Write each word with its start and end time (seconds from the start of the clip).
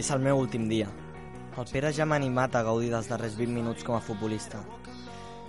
És 0.00 0.08
el 0.14 0.22
meu 0.24 0.38
últim 0.40 0.64
dia. 0.64 0.88
El 1.60 1.66
Pere 1.68 1.90
ja 1.92 2.06
m'ha 2.08 2.16
animat 2.16 2.54
a 2.56 2.62
gaudir 2.64 2.88
dels 2.88 3.08
darrers 3.10 3.34
20 3.36 3.52
minuts 3.52 3.84
com 3.84 3.98
a 3.98 4.00
futbolista. 4.00 4.62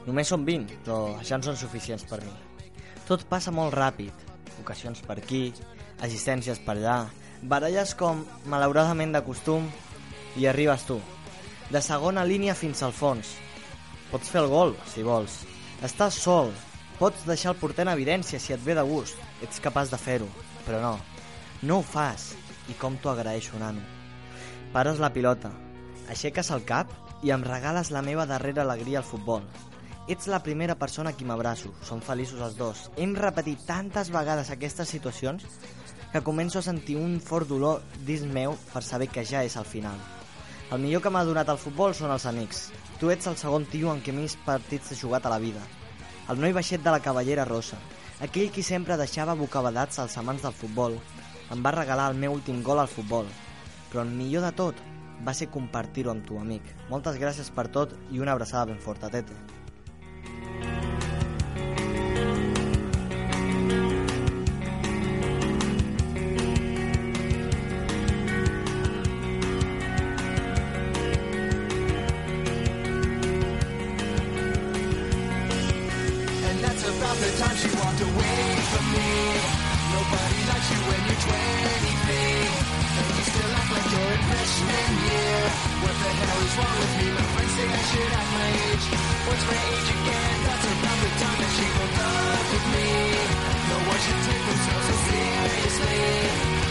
Només 0.03 0.27
són 0.33 0.43
20, 0.43 0.81
però 0.83 0.97
ja 1.23 1.37
en 1.37 1.45
són 1.45 1.55
suficients 1.55 2.03
per 2.09 2.19
mi. 2.25 2.33
Tot 3.07 3.23
passa 3.31 3.53
molt 3.55 3.71
ràpid. 3.77 4.25
Ocasions 4.59 4.99
per 5.07 5.17
aquí, 5.21 5.53
assistències 6.03 6.59
per 6.65 6.75
allà, 6.75 6.97
baralles 7.53 7.95
com, 7.97 8.25
malauradament 8.51 9.15
de 9.15 9.23
costum, 9.25 9.69
i 10.35 10.49
arribes 10.51 10.83
tu. 10.89 10.99
De 11.71 11.79
segona 11.81 12.27
línia 12.27 12.57
fins 12.57 12.83
al 12.83 12.91
fons. 12.91 13.37
Pots 14.11 14.29
fer 14.29 14.43
el 14.43 14.51
gol, 14.51 14.75
si 14.91 15.07
vols. 15.07 15.41
Estàs 15.81 16.13
sol. 16.21 16.51
Pots 16.99 17.23
deixar 17.25 17.55
el 17.55 17.57
porter 17.57 17.87
en 17.87 17.89
evidència 17.95 18.37
si 18.37 18.53
et 18.53 18.61
ve 18.61 18.75
de 18.77 18.83
gust. 18.85 19.17
Ets 19.41 19.57
capaç 19.63 19.89
de 19.89 19.97
fer-ho. 19.97 20.27
Però 20.67 20.77
no. 20.83 20.91
No 21.65 21.79
ho 21.79 21.85
fas. 21.85 22.35
I 22.69 22.75
com 22.77 22.99
t'ho 23.01 23.09
agraeixo, 23.09 23.57
nano. 23.57 23.81
Pares 24.75 25.01
la 25.01 25.09
pilota, 25.09 25.49
aixeques 26.07 26.53
el 26.53 26.61
cap 26.69 26.93
i 27.25 27.33
em 27.33 27.41
regales 27.43 27.89
la 27.89 28.05
meva 28.05 28.27
darrera 28.29 28.61
alegria 28.61 29.01
al 29.01 29.09
futbol. 29.09 29.41
Ets 30.07 30.29
la 30.29 30.43
primera 30.45 30.77
persona 30.77 31.15
a 31.15 31.17
qui 31.17 31.25
m'abraço. 31.25 31.73
Som 31.81 32.05
feliços 32.05 32.45
els 32.45 32.61
dos. 32.61 32.85
Hem 32.95 33.17
repetit 33.17 33.65
tantes 33.65 34.13
vegades 34.13 34.53
aquestes 34.53 34.93
situacions 34.93 35.49
que 36.13 36.21
començo 36.21 36.61
a 36.61 36.67
sentir 36.69 37.01
un 37.01 37.17
fort 37.19 37.49
dolor 37.49 37.81
dins 38.05 38.29
meu 38.29 38.53
per 38.69 38.85
saber 38.85 39.09
que 39.09 39.25
ja 39.25 39.41
és 39.41 39.57
el 39.57 39.65
final. 39.65 39.97
El 40.71 40.79
millor 40.79 41.01
que 41.03 41.11
m'ha 41.11 41.25
donat 41.27 41.49
el 41.51 41.57
futbol 41.59 41.91
són 41.91 42.13
els 42.13 42.23
amics. 42.29 42.59
Tu 42.99 43.09
ets 43.11 43.27
el 43.27 43.35
segon 43.35 43.65
tio 43.67 43.89
en 43.91 43.99
què 43.99 44.13
més 44.15 44.37
partits 44.45 44.93
he 44.93 44.95
jugat 44.95 45.25
a 45.27 45.31
la 45.33 45.39
vida. 45.43 45.59
El 46.31 46.39
noi 46.39 46.55
baixet 46.55 46.79
de 46.85 46.93
la 46.95 47.01
cavallera 47.03 47.43
rosa. 47.49 47.75
Aquell 48.23 48.53
qui 48.55 48.63
sempre 48.63 48.95
deixava 48.95 49.35
bocabadats 49.35 49.99
als 49.99 50.15
amants 50.21 50.47
del 50.47 50.55
futbol. 50.55 50.95
Em 51.51 51.65
va 51.65 51.75
regalar 51.75 52.07
el 52.13 52.19
meu 52.23 52.39
últim 52.39 52.63
gol 52.63 52.79
al 52.79 52.87
futbol. 52.87 53.27
Però 53.91 54.05
el 54.07 54.15
millor 54.15 54.47
de 54.47 54.55
tot 54.63 54.79
va 55.27 55.35
ser 55.35 55.51
compartir-ho 55.51 56.15
amb 56.15 56.23
tu, 56.29 56.39
amic. 56.39 56.63
Moltes 56.87 57.19
gràcies 57.19 57.51
per 57.51 57.67
tot 57.67 57.97
i 58.09 58.23
una 58.23 58.31
abraçada 58.31 58.69
ben 58.71 58.79
forta, 58.79 59.11
Tete. 59.11 59.60
You 80.71 80.79
when 80.87 81.01
you're 81.07 81.21
23. 81.21 82.71
And 82.91 83.07
you 83.15 83.23
still 83.27 83.51
act 83.59 83.69
like 83.75 83.87
you're 83.91 84.11
in 84.15 84.23
freshman 84.31 84.91
year. 85.05 85.39
What 85.83 85.95
the 86.01 86.11
hell 86.19 86.39
is 86.45 86.53
wrong 86.59 86.77
with 86.81 86.93
me? 86.99 87.07
My 87.17 87.25
friends 87.33 87.53
say 87.55 87.67
I 87.67 87.81
should 87.91 88.11
act 88.19 88.31
my 88.39 88.49
age. 88.71 88.85
What's 89.27 89.45
my 89.51 89.59
age 89.71 89.89
again? 89.95 90.35
That's 90.47 90.65
about 90.71 90.97
the 91.03 91.11
time 91.21 91.37
that 91.41 91.51
she 91.55 91.65
broke 91.75 91.99
up 92.01 92.45
with 92.51 92.67
me. 92.75 92.89
No 93.71 93.77
one 93.91 93.99
should 94.05 94.21
take 94.27 94.43
themselves 94.49 94.85
so 94.91 94.95
seriously. 95.07 96.03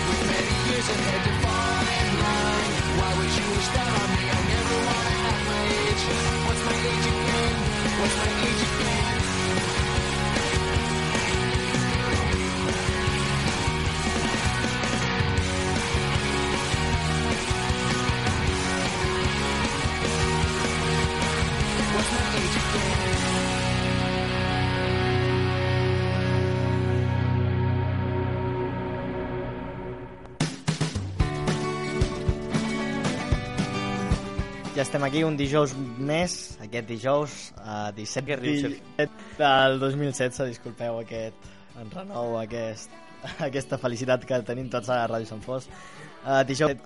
With 0.09 0.23
many 0.33 0.55
years 0.69 0.89
ahead 0.97 1.21
to 1.27 1.33
fall 1.45 1.85
in 2.01 2.09
line. 2.25 2.73
Why 3.01 3.11
would 3.21 3.33
you 3.39 3.47
wish 3.55 3.69
that 3.77 3.89
on 4.01 4.09
me? 4.17 4.25
I 4.29 4.41
never 4.53 4.77
wanna 4.89 5.15
act 5.29 5.43
my 5.51 5.63
age. 5.81 6.03
What's 6.47 6.63
my 6.69 6.77
age 6.91 7.07
again? 7.15 7.55
What's 8.01 8.17
my 8.21 8.31
age 8.49 8.63
again? 8.71 9.00
Ja 34.77 34.83
estem 34.87 35.03
aquí 35.03 35.25
un 35.27 35.35
dijous 35.37 35.73
més, 35.99 36.35
aquest 36.63 36.87
dijous, 36.87 37.33
uh, 37.59 37.91
17 37.97 38.27
Què 38.29 38.37
rius, 38.39 38.63
di- 38.63 39.07
del 39.41 39.81
2016, 39.83 40.47
disculpeu 40.53 41.01
aquest 41.01 41.49
enrenou, 41.81 42.37
aquest, 42.39 42.93
aquesta 43.49 43.79
felicitat 43.83 44.23
que 44.29 44.39
tenim 44.47 44.69
tots 44.71 44.93
a 44.95 45.01
Ràdio 45.11 45.27
Sant 45.27 45.43
Fos. 45.43 45.67
Uh, 46.23 46.43
dijous 46.47 46.77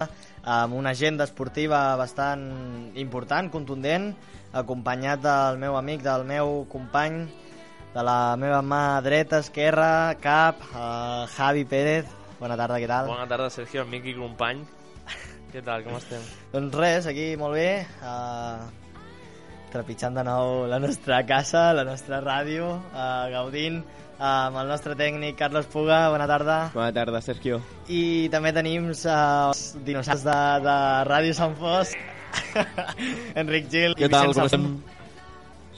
amb 0.49 0.77
una 0.79 0.95
agenda 0.97 1.27
esportiva 1.29 1.83
bastant 2.01 2.47
important, 2.97 3.51
contundent, 3.53 4.15
acompanyat 4.57 5.21
del 5.21 5.59
meu 5.61 5.77
amic, 5.77 6.01
del 6.07 6.25
meu 6.25 6.63
company, 6.73 7.27
de 7.95 8.03
la 8.03 8.35
meva 8.41 8.63
mà 8.65 8.81
dreta, 9.05 9.43
esquerra, 9.45 10.15
cap, 10.25 10.63
uh, 10.73 11.27
Javi 11.37 11.67
Pérez. 11.69 12.09
Bona 12.41 12.57
tarda, 12.57 12.81
què 12.81 12.89
tal? 12.91 13.13
Bona 13.13 13.29
tarda, 13.29 13.51
Sergio, 13.53 13.85
amic 13.85 14.09
i 14.09 14.17
company. 14.17 14.65
Què 15.55 15.61
tal, 15.63 15.85
com 15.87 15.95
estem? 15.95 16.23
Doncs 16.51 16.73
res, 16.75 17.05
aquí 17.07 17.25
molt 17.39 17.55
bé, 17.55 17.85
uh, 18.03 18.65
trepitjant 19.71 20.17
de 20.19 20.25
nou 20.27 20.65
la 20.67 20.81
nostra 20.83 21.21
casa, 21.29 21.69
la 21.79 21.85
nostra 21.87 22.19
ràdio, 22.25 22.73
uh, 22.91 23.05
gaudint 23.31 23.77
uh, 23.79 24.25
amb 24.25 24.59
el 24.65 24.73
nostre 24.73 24.97
tècnic 24.99 25.37
Carlos 25.39 25.69
Puga, 25.71 26.09
bona 26.11 26.27
tarda. 26.27 26.57
Bona 26.75 26.89
tarda, 26.97 27.21
Sergio. 27.23 27.61
I 27.87 28.01
també 28.33 28.51
tenim 28.57 28.89
uh, 28.91 29.13
els 29.13 29.61
dinosaures 29.87 30.25
de, 30.27 30.35
de 30.65 30.75
Ràdio 31.07 31.37
Sant 31.39 31.55
Fos, 31.61 31.93
Enric 33.45 33.71
Gil 33.71 33.95
Què 33.95 34.09
i 34.09 34.11
tal, 34.11 34.33
Vicenç 34.33 34.41
com 34.41 34.51
estem? 34.51 34.67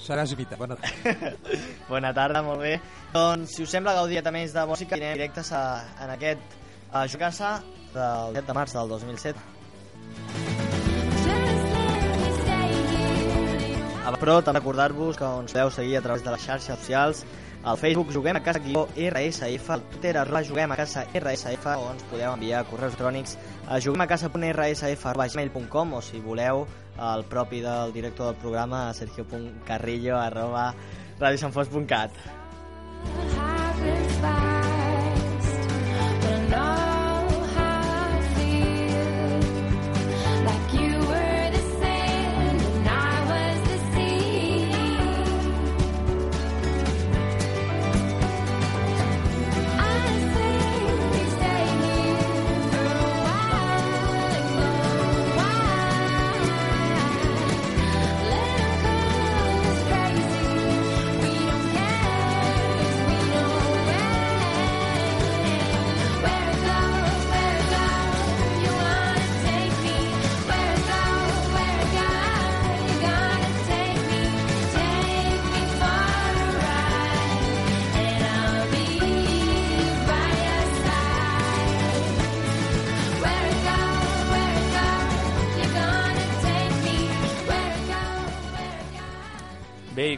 Seràs 0.07 0.33
imita. 0.33 0.57
Bona 0.57 0.79
tarda. 0.81 1.35
Bona 1.91 2.15
tarda, 2.17 2.41
molt 2.47 2.65
bé. 2.65 2.79
Doncs, 3.13 3.59
si 3.59 3.69
us 3.69 3.77
sembla, 3.77 3.93
gaudir 4.01 4.25
també 4.25 4.47
de 4.49 4.65
música, 4.73 4.97
anirem 4.97 5.21
directes 5.21 5.53
a, 5.53 5.67
en 6.07 6.15
aquest 6.17 6.57
a 6.97 7.05
Jocassa 7.13 7.59
del 7.93 8.41
7 8.41 8.47
de 8.49 8.59
març 8.63 8.73
del 8.79 8.97
2007. 8.97 9.56
Però 14.15 14.39
també 14.45 14.61
recordar-vos 14.61 15.17
que 15.19 15.27
ens 15.27 15.53
podeu 15.53 15.71
seguir 15.75 15.97
a 15.99 16.03
través 16.05 16.23
de 16.23 16.31
les 16.31 16.45
xarxes 16.47 16.79
socials. 16.79 17.25
Al 17.67 17.79
Facebook 17.81 18.13
Juguem 18.15 18.39
a 18.39 18.43
Casa 18.47 18.61
guió 18.63 18.85
RSF, 18.95 19.71
al 19.75 19.83
Twitter 19.91 20.15
arroba 20.21 20.45
Juguem 20.47 20.71
a 20.71 20.77
Casa 20.79 21.03
RSF 21.11 21.67
o 21.75 21.91
ens 21.91 22.05
podeu 22.07 22.31
enviar 22.31 22.63
correus 22.71 22.95
electrònics 22.95 23.35
a 23.67 23.81
juguemacasa.rsf 23.83 25.11
arroba 25.11 25.27
gmail.com 25.27 25.99
o 25.99 26.03
si 26.03 26.23
voleu 26.23 26.67
el 27.11 27.27
propi 27.27 27.61
del 27.65 27.93
director 27.93 28.31
del 28.31 28.39
programa 28.45 28.95
sergio.carrillo 28.95 30.15
arroba 30.21 30.71
radiosanfos.cat 31.19 33.46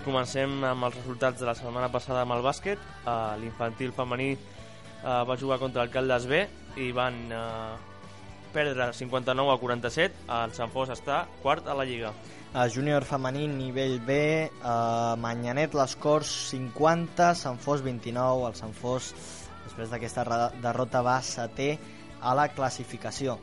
comencem 0.08 0.62
amb 0.64 0.88
els 0.88 0.96
resultats 0.96 1.42
de 1.42 1.46
la 1.48 1.54
setmana 1.58 1.90
passada 1.92 2.24
amb 2.24 2.34
el 2.38 2.44
bàsquet. 2.44 2.80
Uh, 3.04 3.36
L'infantil 3.42 3.92
femení 3.96 4.32
uh, 4.34 5.22
va 5.28 5.36
jugar 5.40 5.60
contra 5.60 5.84
el 5.84 5.92
Caldes 5.92 6.26
B 6.30 6.40
i 6.80 6.88
van 6.96 7.18
uh, 7.34 7.76
perdre 8.54 8.88
59 8.96 9.52
a 9.52 9.58
47. 9.60 10.24
El 10.38 10.54
Sant 10.56 10.72
Fos 10.72 10.92
està 10.94 11.26
quart 11.42 11.68
a 11.68 11.76
la 11.76 11.84
Lliga. 11.88 12.14
A 12.56 12.64
júnior 12.72 13.04
femení, 13.04 13.44
nivell 13.52 13.98
B, 14.06 14.16
a 14.64 15.14
Manyanet, 15.20 15.76
les 15.76 15.94
Corts 16.00 16.32
50, 16.54 17.34
Sant 17.36 17.60
Fos 17.60 17.84
29. 17.84 18.48
El 18.48 18.56
Sant 18.56 18.72
Fos, 18.72 19.12
després 19.66 19.92
d'aquesta 19.92 20.24
derrota, 20.64 21.04
va 21.04 21.20
setè 21.20 21.74
a 22.24 22.34
la 22.34 22.48
classificació. 22.56 23.36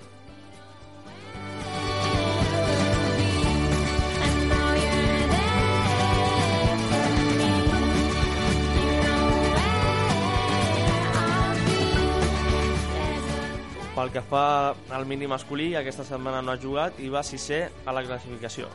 Pel 14.06 14.12
que 14.14 14.22
fa 14.22 14.76
al 14.94 15.08
mini 15.10 15.26
masculí, 15.26 15.72
aquesta 15.74 16.04
setmana 16.06 16.44
no 16.46 16.52
ha 16.54 16.60
jugat 16.62 17.00
i 17.02 17.08
va 17.10 17.24
sisè 17.26 17.64
a 17.90 17.94
la 17.96 18.04
classificació. 18.06 18.68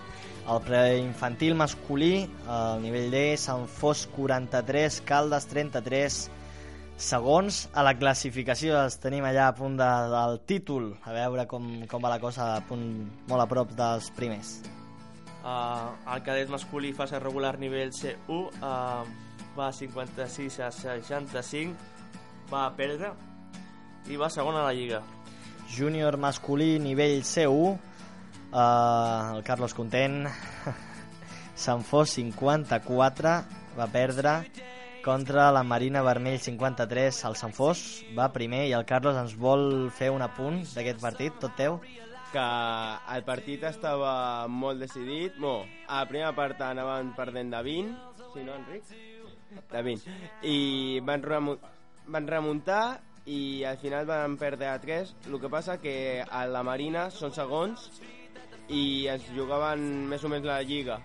El 0.51 0.59
preinfantil 0.67 1.55
masculí, 1.55 2.25
al 2.51 2.83
nivell 2.83 3.15
D, 3.15 3.21
Sant 3.39 3.69
Fos 3.71 4.09
43, 4.11 4.97
Caldes 5.07 5.47
33, 5.53 6.17
segons 6.99 7.61
a 7.79 7.85
la 7.87 7.93
classificació. 8.01 8.75
Els 8.81 8.99
tenim 8.99 9.29
allà 9.29 9.47
a 9.53 9.55
punt 9.55 9.79
de, 9.79 9.89
del 10.17 10.41
títol, 10.51 10.91
a 11.07 11.15
veure 11.15 11.47
com, 11.47 11.71
com 11.87 12.03
va 12.03 12.11
la 12.17 12.19
cosa, 12.19 12.51
a 12.57 12.67
punt 12.67 12.91
molt 13.31 13.47
a 13.47 13.49
prop 13.55 13.71
dels 13.79 14.11
primers. 14.19 14.57
Uh, 15.45 15.95
el 16.11 16.27
cadet 16.27 16.51
masculí 16.51 16.91
fase 16.91 17.23
regular 17.23 17.55
nivell 17.63 17.95
C1 17.95 18.19
uh, 18.35 19.07
va 19.55 19.71
56 19.79 20.59
a 20.67 20.75
65, 20.75 21.79
va 22.51 22.67
perdre 22.75 23.15
i 24.11 24.19
va 24.19 24.31
segon 24.33 24.59
a 24.59 24.67
la 24.67 24.75
Lliga. 24.75 25.05
Júnior 25.71 26.17
masculí, 26.19 26.79
nivell 26.79 27.23
C1, 27.23 27.79
eh, 28.53 29.37
el 29.37 29.43
Carlos 29.43 29.75
Content, 29.75 30.27
Sant 31.55 31.85
Fos 31.85 32.17
54, 32.17 33.33
va 33.79 33.87
perdre 33.93 34.35
contra 35.05 35.51
la 35.53 35.63
Marina 35.63 36.03
Vermell 36.03 36.41
53, 36.41 37.25
el 37.25 37.37
Sant 37.37 37.55
Fos 37.57 38.05
va 38.17 38.33
primer 38.35 38.67
i 38.69 38.77
el 38.77 38.87
Carlos 38.89 39.17
ens 39.17 39.37
vol 39.39 39.91
fer 39.97 40.11
un 40.13 40.23
apunt 40.27 40.63
d'aquest 40.75 41.01
partit, 41.01 41.37
tot 41.41 41.57
teu. 41.57 41.81
que 42.31 42.47
el 43.15 43.25
partit 43.27 43.65
estava 43.67 44.47
molt 44.47 44.79
decidit. 44.79 45.35
Bueno, 45.39 45.67
a 45.89 46.03
la 46.03 46.09
primera 46.09 46.31
part 46.37 46.61
anaven 46.63 47.13
perdent 47.17 47.51
de 47.51 47.63
20, 47.67 47.97
si 48.35 48.45
no, 48.47 48.55
Enric? 48.55 48.93
De 49.73 49.83
20. 49.83 50.15
I 50.47 51.01
van, 51.03 51.25
remu 51.27 51.57
van 52.07 52.29
remuntar 52.31 53.01
i 53.27 53.65
al 53.65 53.77
final 53.79 54.07
van 54.07 54.37
perdre 54.41 54.69
a 54.69 54.79
3. 54.81 55.15
El 55.29 55.41
que 55.41 55.49
passa 55.53 55.79
que 55.81 56.25
a 56.25 56.47
la 56.47 56.63
Marina 56.67 57.09
són 57.11 57.33
segons 57.37 57.91
i 58.69 59.07
es 59.11 59.25
jugaven 59.37 60.09
més 60.09 60.25
o 60.25 60.31
menys 60.33 60.47
la 60.47 60.61
Lliga. 60.63 61.01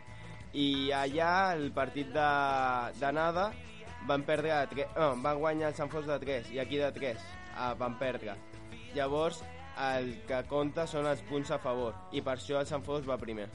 I 0.54 0.92
allà, 0.96 1.54
el 1.56 1.72
partit 1.76 2.14
de- 2.14 2.94
d'anada, 3.02 3.50
van 4.08 4.24
perdre 4.24 4.52
a 4.54 4.66
3, 4.70 4.88
no, 4.96 5.16
van 5.22 5.40
guanyar 5.40 5.70
el 5.70 5.76
Sant 5.76 5.90
Fos 5.92 6.06
de 6.06 6.18
3 6.20 6.52
i 6.54 6.60
aquí 6.60 6.78
de 6.78 6.92
3 6.92 7.18
ah, 7.58 7.74
van 7.74 7.98
perdre. 8.00 8.36
Llavors, 8.94 9.42
el 9.82 10.22
que 10.28 10.44
compta 10.48 10.86
són 10.88 11.06
els 11.10 11.22
punts 11.28 11.52
a 11.52 11.58
favor 11.60 11.96
i 12.14 12.22
per 12.22 12.38
això 12.38 12.62
el 12.62 12.68
Sant 12.70 12.84
Fos 12.86 13.08
va 13.10 13.18
primer. 13.18 13.50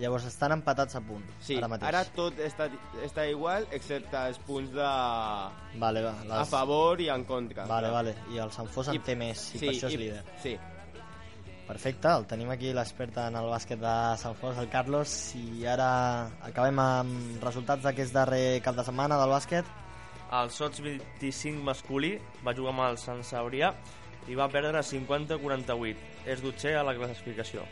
Llavors 0.00 0.24
estan 0.24 0.52
empatats 0.52 0.96
a 0.96 1.00
punt, 1.04 1.24
Sí, 1.40 1.56
ara 1.58 1.68
mateix. 1.68 1.88
ara 1.88 2.04
tot 2.16 2.38
està, 2.40 2.68
està 3.04 3.26
igual 3.30 3.66
excepte 3.70 4.16
els 4.28 4.38
punts 4.38 4.72
de 4.72 4.82
a 4.82 5.50
Vale, 5.78 6.02
va, 6.02 6.14
les... 6.24 6.48
favor 6.48 7.00
i 7.00 7.08
en 7.12 7.24
contra. 7.24 7.66
Vale, 7.66 7.90
vale. 7.90 8.14
I 8.32 8.38
el 8.38 8.50
Sant 8.52 8.68
Fos 8.72 8.88
en 8.88 8.94
I- 8.96 8.98
té 9.04 9.14
més, 9.16 9.54
i 9.54 9.58
per 9.58 9.68
això 9.74 9.88
és 9.92 9.98
líder. 10.00 10.24
Sí, 10.42 10.56
Perfecte, 11.66 12.08
el 12.10 12.26
tenim 12.26 12.50
aquí 12.50 12.72
l'expert 12.74 13.16
en 13.22 13.36
el 13.38 13.46
bàsquet 13.48 13.78
de 13.80 13.92
Sant 14.20 14.34
Fos, 14.36 14.58
el 14.58 14.68
Carlos, 14.68 15.12
i 15.38 15.64
ara 15.64 16.26
acabem 16.42 16.78
amb 16.82 17.44
resultats 17.44 17.84
d'aquest 17.86 18.12
darrer 18.12 18.60
cap 18.64 18.74
de 18.76 18.84
setmana 18.84 19.16
del 19.20 19.30
bàsquet. 19.30 19.64
El 20.32 20.50
Sots 20.50 20.80
25 20.82 21.62
masculí 21.62 22.16
va 22.44 22.52
jugar 22.56 22.72
amb 22.74 22.84
el 22.88 22.98
Sant 22.98 23.22
Sabrià 23.24 23.70
i 24.28 24.34
va 24.34 24.48
perdre 24.52 24.82
50-48. 24.82 25.96
És 26.26 26.42
dotzer 26.42 26.74
a 26.78 26.82
la 26.86 26.94
classificació. 26.98 27.62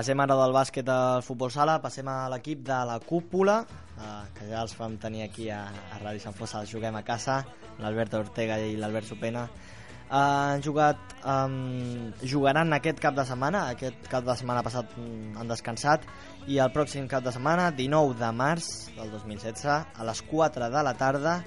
Passem 0.00 0.16
ara 0.22 0.32
del 0.32 0.54
bàsquet 0.56 0.88
al 0.88 1.20
futbol 1.20 1.50
sala, 1.52 1.74
passem 1.84 2.06
a 2.08 2.30
l'equip 2.32 2.62
de 2.64 2.76
la 2.88 2.94
cúpula, 3.04 3.56
eh, 4.00 4.22
que 4.32 4.46
ja 4.48 4.62
els 4.64 4.72
vam 4.78 4.94
tenir 4.96 5.26
aquí 5.26 5.50
a, 5.52 5.58
a 5.68 5.98
Ràdio 6.00 6.22
Sant 6.22 6.38
Fos, 6.38 6.54
els 6.56 6.72
juguem 6.72 6.96
a 6.96 7.02
casa, 7.04 7.34
l'Albert 7.82 8.16
Ortega 8.16 8.56
i 8.64 8.78
l'Albert 8.80 9.10
Supena. 9.10 9.42
Uh, 9.44 10.14
han 10.54 10.64
jugat, 10.64 11.12
um, 11.28 12.08
jugaran 12.24 12.72
aquest 12.78 13.04
cap 13.04 13.18
de 13.18 13.26
setmana, 13.28 13.66
aquest 13.74 14.08
cap 14.08 14.24
de 14.24 14.38
setmana 14.40 14.64
passat 14.64 14.96
mm, 14.96 15.36
han 15.36 15.52
descansat, 15.52 16.08
i 16.48 16.56
el 16.64 16.72
pròxim 16.72 17.04
cap 17.04 17.28
de 17.28 17.36
setmana, 17.36 17.68
19 17.76 18.16
de 18.24 18.32
març 18.40 18.72
del 18.96 19.12
2016, 19.18 19.68
a 20.00 20.08
les 20.08 20.24
4 20.32 20.72
de 20.72 20.88
la 20.88 20.96
tarda, 20.96 21.42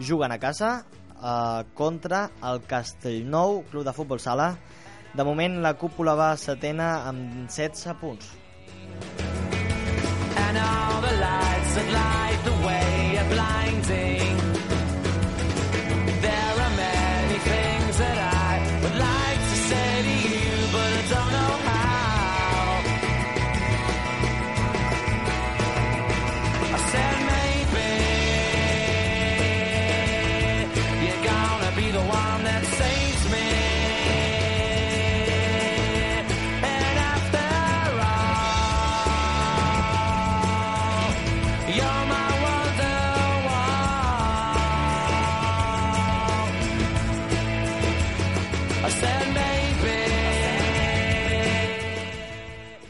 juguen 0.00 0.32
a 0.32 0.40
casa 0.40 0.78
uh, 0.80 1.60
contra 1.76 2.30
el 2.40 2.64
Castellnou, 2.72 3.66
club 3.68 3.84
de 3.84 3.98
futbol 4.00 4.24
sala, 4.30 4.54
de 5.18 5.24
moment, 5.26 5.56
la 5.64 5.72
cúpula 5.74 6.14
va 6.14 6.28
setena 6.38 6.88
amb 7.08 7.50
16 7.50 7.96
punts. 7.98 8.30
And 10.46 10.62
all 10.62 11.00
the 11.02 11.14
lights 11.24 11.74
that 11.74 11.92
light 11.92 12.17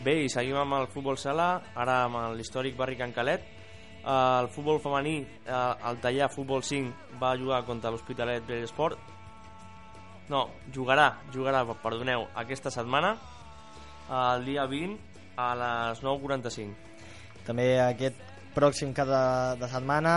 Bé, 0.08 0.14
i 0.24 0.28
seguim 0.32 0.56
amb 0.56 0.72
el 0.72 0.86
futbol 0.88 1.18
sala, 1.20 1.46
ara 1.76 1.94
amb 2.06 2.16
l'històric 2.38 2.78
barri 2.78 2.94
Can 2.96 3.10
Calet. 3.12 3.42
Eh, 3.44 4.12
el 4.12 4.46
futbol 4.54 4.78
femení, 4.80 5.18
eh, 5.20 5.88
el 5.90 5.98
Tallà 6.00 6.30
Futbol 6.32 6.62
5 6.64 7.18
va 7.20 7.34
jugar 7.36 7.58
contra 7.66 7.90
l'Hospitalet 7.92 8.46
Bellesport. 8.46 8.96
No, 10.32 10.46
jugarà, 10.72 11.10
jugarà, 11.34 11.60
perdoneu, 11.82 12.24
aquesta 12.44 12.72
setmana, 12.72 13.10
el 14.20 14.46
dia 14.48 14.64
20 14.64 14.96
a 15.36 15.50
les 15.60 16.00
9.45. 16.00 16.72
També 17.44 17.68
aquest 17.82 18.22
pròxim 18.56 18.94
cap 18.96 19.12
de, 19.12 19.22
de 19.60 19.68
setmana, 19.74 20.14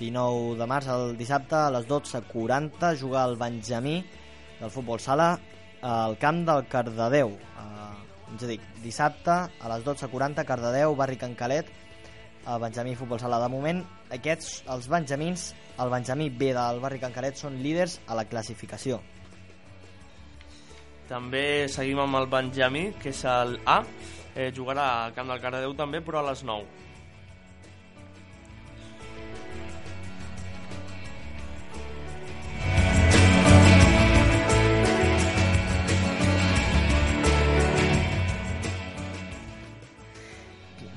19 0.00 0.56
de 0.62 0.70
març, 0.72 0.88
el 0.94 1.18
dissabte, 1.20 1.66
a 1.66 1.74
les 1.76 1.90
12.40, 1.90 2.94
jugar 3.02 3.28
el 3.28 3.36
Benjamí 3.36 3.98
del 4.62 4.72
futbol 4.72 5.04
sala 5.04 5.34
al 5.82 6.16
camp 6.16 6.46
del 6.48 6.64
Cardedeu. 6.72 7.36
Uh, 7.60 7.93
ens 8.34 8.44
dic, 8.50 8.62
dissabte 8.82 9.34
a 9.46 9.70
les 9.70 9.84
12.40, 9.86 10.44
Cardedeu, 10.46 10.94
barri 10.98 11.16
Can 11.20 11.36
Calet, 11.38 11.68
a 12.44 12.58
Benjamí 12.58 12.94
Futbol 12.98 13.20
Sala. 13.22 13.38
De 13.42 13.48
moment, 13.52 13.80
aquests, 14.12 14.64
els 14.74 14.88
benjamins, 14.90 15.52
el 15.80 15.92
Benjamí 15.92 16.28
B 16.30 16.52
del 16.56 16.80
barri 16.82 17.00
Can 17.02 17.14
Calet, 17.14 17.38
són 17.38 17.60
líders 17.62 18.00
a 18.08 18.18
la 18.18 18.26
classificació. 18.28 19.00
També 21.08 21.68
seguim 21.68 22.00
amb 22.02 22.18
el 22.20 22.30
Benjamí, 22.32 22.88
que 23.00 23.12
és 23.12 23.24
el 23.28 23.58
A. 23.68 23.82
Eh, 24.34 24.50
jugarà 24.56 24.88
al 25.04 25.14
camp 25.14 25.30
del 25.30 25.40
Cardedeu 25.40 25.76
també, 25.78 26.02
però 26.02 26.24
a 26.24 26.30
les 26.32 26.42
9. 26.42 26.83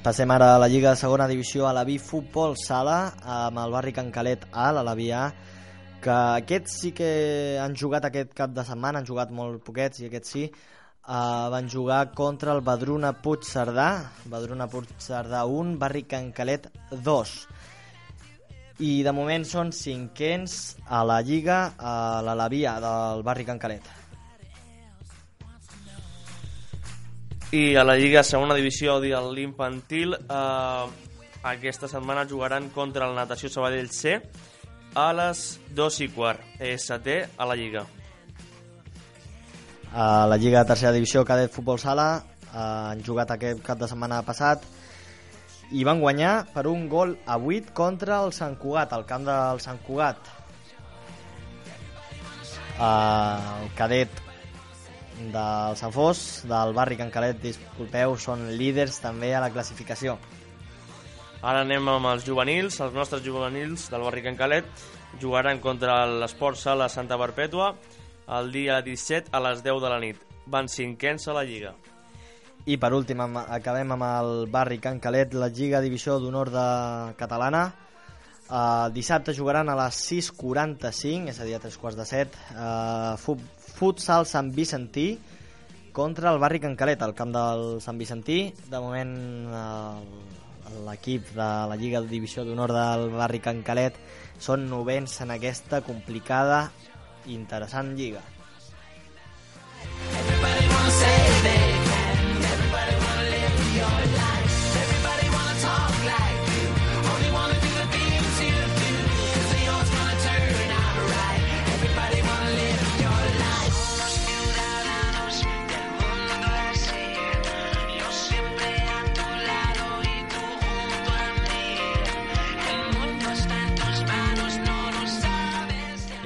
Passem 0.08 0.32
ara 0.32 0.54
a 0.56 0.60
la 0.62 0.70
Lliga 0.72 0.94
de 0.94 1.00
Segona 1.02 1.26
Divisió 1.28 1.66
a 1.68 1.74
la 1.76 1.82
B 1.84 1.98
Futbol 2.00 2.54
Sala 2.56 3.10
amb 3.28 3.60
el 3.60 3.74
barri 3.76 3.92
Can 3.92 4.08
Calet 4.16 4.46
A, 4.54 4.70
a 4.70 4.76
l'Alaví 4.78 5.10
A, 5.12 5.24
que 6.00 6.14
aquests 6.14 6.78
sí 6.80 6.92
que 6.96 7.10
han 7.60 7.76
jugat 7.76 8.08
aquest 8.08 8.32
cap 8.38 8.54
de 8.56 8.64
setmana, 8.64 9.02
han 9.02 9.10
jugat 9.10 9.36
molt 9.36 9.60
poquets 9.68 10.00
i 10.00 10.08
aquests 10.08 10.32
sí. 10.38 10.46
uh, 10.48 11.52
van 11.52 11.68
jugar 11.68 12.00
contra 12.16 12.56
el 12.56 12.64
Badruna 12.64 13.12
Puigcerdà, 13.20 13.90
Badruna 14.32 14.72
Puigcerdà 14.72 15.44
1, 15.44 15.76
Barri 15.84 16.08
Cancalet 16.08 16.72
2. 16.94 17.38
I 18.88 18.96
de 19.04 19.18
moment 19.20 19.44
són 19.44 19.76
cinquens 19.76 20.78
a 20.88 21.04
la 21.04 21.20
Lliga, 21.20 21.64
a 21.76 22.24
l'Alavia 22.24 22.80
del 22.80 23.28
Barri 23.28 23.52
Cancalet. 23.52 24.07
I 27.52 27.78
a 27.80 27.84
la 27.88 27.96
Lliga 27.96 28.26
Segona 28.28 28.58
Divisió 28.58 28.98
de 29.00 29.16
l'Infantil 29.32 30.18
eh, 30.18 30.88
aquesta 31.48 31.88
setmana 31.88 32.26
jugaran 32.28 32.68
contra 32.76 33.08
el 33.08 33.16
Natació 33.16 33.48
Sabadell 33.48 33.88
C 33.88 34.18
a 34.92 35.06
les 35.16 35.44
2 35.72 36.00
i 36.04 36.10
quart, 36.12 36.44
ST 36.60 37.16
a 37.38 37.48
la 37.48 37.56
Lliga. 37.56 37.86
A 39.96 40.28
la 40.28 40.36
Lliga 40.36 40.60
de 40.60 40.74
Tercera 40.74 40.92
Divisió 40.92 41.24
Cadet 41.24 41.56
Futbol 41.56 41.80
Sala 41.80 42.10
eh, 42.20 42.58
han 42.58 43.06
jugat 43.08 43.32
aquest 43.32 43.64
cap 43.64 43.80
de 43.80 43.88
setmana 43.88 44.20
passat 44.28 44.68
i 45.72 45.88
van 45.88 46.04
guanyar 46.04 46.50
per 46.52 46.68
un 46.68 46.90
gol 46.92 47.16
a 47.24 47.40
8 47.40 47.72
contra 47.72 48.20
el 48.26 48.36
Sant 48.36 48.60
Cugat, 48.60 48.92
al 48.92 49.08
camp 49.08 49.24
del 49.28 49.64
Sant 49.64 49.80
Cugat. 49.88 50.36
Uh, 52.78 53.64
el 53.64 53.72
cadet 53.74 54.27
del 55.34 55.78
Sant 55.80 55.94
Fos, 55.94 56.44
del 56.48 56.74
barri 56.78 56.98
Can 57.00 57.12
Calet, 57.14 57.40
disculpeu, 57.42 58.16
són 58.22 58.48
líders 58.60 59.00
també 59.04 59.34
a 59.36 59.42
la 59.44 59.52
classificació. 59.54 60.18
Ara 61.42 61.62
anem 61.62 61.90
amb 61.92 62.10
els 62.10 62.26
juvenils, 62.26 62.80
els 62.82 62.96
nostres 62.98 63.22
juvenils 63.26 63.90
del 63.94 64.06
barri 64.06 64.24
Can 64.26 64.38
Calet 64.40 64.70
jugaran 65.22 65.60
contra 65.64 66.06
l'Esport 66.10 66.58
Sala 66.58 66.90
Santa 66.90 67.18
Perpètua 67.18 67.76
el 68.38 68.52
dia 68.52 68.82
17 68.82 69.32
a 69.32 69.42
les 69.46 69.62
10 69.64 69.82
de 69.84 69.92
la 69.92 70.00
nit. 70.04 70.24
Van 70.48 70.68
cinquens 70.68 71.28
a 71.28 71.36
la 71.38 71.44
Lliga. 71.48 71.74
I 72.68 72.76
per 72.76 72.92
últim 72.92 73.22
acabem 73.24 73.94
amb 73.96 74.06
el 74.08 74.32
barri 74.52 74.80
Can 74.84 75.00
Calet, 75.00 75.34
la 75.34 75.48
Lliga 75.48 75.80
Divisió 75.84 76.18
d'Honor 76.20 76.52
de 76.52 76.66
Catalana. 77.20 77.68
Uh, 78.48 78.88
dissabte 78.96 79.36
jugaran 79.36 79.68
a 79.68 79.76
les 79.76 79.98
6.45, 80.08 81.32
és 81.32 81.40
a 81.40 81.48
dir, 81.48 81.56
a 81.56 81.60
tres 81.64 81.76
quarts 81.80 81.98
de 82.00 82.06
set, 82.08 82.36
uh, 82.56 83.16
fut, 83.20 83.42
futsal 83.78 84.26
Sant 84.26 84.54
Vicentí 84.56 85.18
contra 85.94 86.32
el 86.34 86.40
barri 86.42 86.60
Can 86.62 86.76
Calet, 86.78 87.02
al 87.02 87.16
camp 87.18 87.34
del 87.34 87.82
Sant 87.82 87.98
Vicentí. 87.98 88.54
De 88.70 88.82
moment 88.82 89.14
l'equip 90.86 91.30
de 91.34 91.50
la 91.72 91.78
Lliga 91.80 92.02
de 92.02 92.12
Divisió 92.12 92.46
d'Honor 92.46 92.74
del 92.76 93.10
barri 93.16 93.42
Can 93.42 93.64
Calet 93.66 93.98
són 94.42 94.68
novens 94.70 95.16
en 95.26 95.34
aquesta 95.34 95.82
complicada 95.86 96.68
i 97.26 97.34
interessant 97.38 97.96
lliga. 97.98 98.22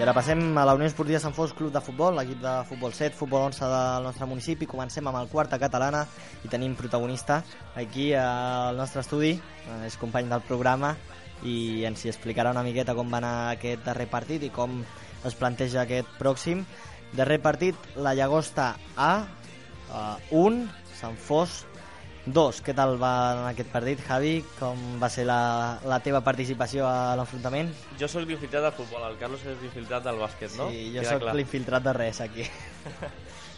Ara 0.01 0.15
passem 0.17 0.39
a 0.57 0.63
la 0.65 0.73
Unió 0.73 0.87
Esportiva 0.89 1.19
Sant 1.21 1.35
Fos 1.37 1.51
Club 1.53 1.69
de 1.75 1.79
Futbol, 1.85 2.15
l'equip 2.17 2.39
de 2.41 2.51
futbol 2.65 2.89
7, 2.97 3.13
futbol 3.13 3.43
11 3.51 3.67
del 3.69 4.07
nostre 4.07 4.25
municipi. 4.25 4.65
Comencem 4.65 5.05
amb 5.05 5.19
el 5.19 5.29
quarta 5.29 5.59
catalana 5.61 5.99
i 6.41 6.49
tenim 6.49 6.73
protagonista 6.73 7.37
aquí 7.77 8.07
al 8.17 8.79
nostre 8.81 9.03
estudi, 9.05 9.35
eh, 9.37 9.75
és 9.85 9.99
company 10.01 10.25
del 10.31 10.41
programa 10.47 10.95
i 11.45 11.85
ens 11.85 12.01
hi 12.01 12.09
explicarà 12.09 12.49
una 12.49 12.65
miqueta 12.65 12.95
com 12.97 13.13
va 13.13 13.21
anar 13.21 13.35
aquest 13.51 13.85
darrer 13.85 14.09
partit 14.09 14.41
i 14.41 14.49
com 14.49 14.79
es 15.21 15.37
planteja 15.37 15.83
aquest 15.83 16.09
pròxim. 16.17 16.65
Darrer 17.13 17.37
partit, 17.45 17.77
la 17.93 18.15
Llagosta 18.17 18.71
A, 18.97 19.13
uh, 19.93 20.17
1, 20.31 20.65
Sant 20.97 21.13
Fos 21.13 21.67
2. 22.25 22.61
Què 22.61 22.73
tal 22.77 22.97
va 23.01 23.11
anar 23.31 23.49
aquest 23.51 23.71
partit, 23.73 24.01
Javi? 24.05 24.33
Com 24.59 24.77
va 25.01 25.09
ser 25.09 25.25
la, 25.25 25.79
la 25.89 25.97
teva 26.05 26.21
participació 26.25 26.85
a 26.85 27.15
l'enfrontament? 27.17 27.71
Jo 27.99 28.09
sóc 28.11 28.27
l'infiltrat 28.27 28.67
del 28.67 28.75
futbol, 28.77 29.05
el 29.09 29.17
Carlos 29.21 29.41
és 29.45 29.57
l'infiltrat 29.63 30.05
del 30.05 30.21
bàsquet, 30.21 30.53
no? 30.59 30.69
Sí, 30.69 30.91
jo 30.93 31.01
Queda 31.01 31.17
sóc 31.17 31.37
l'infiltrat 31.37 31.87
de 31.89 31.95
res 31.97 32.21
aquí. 32.21 32.47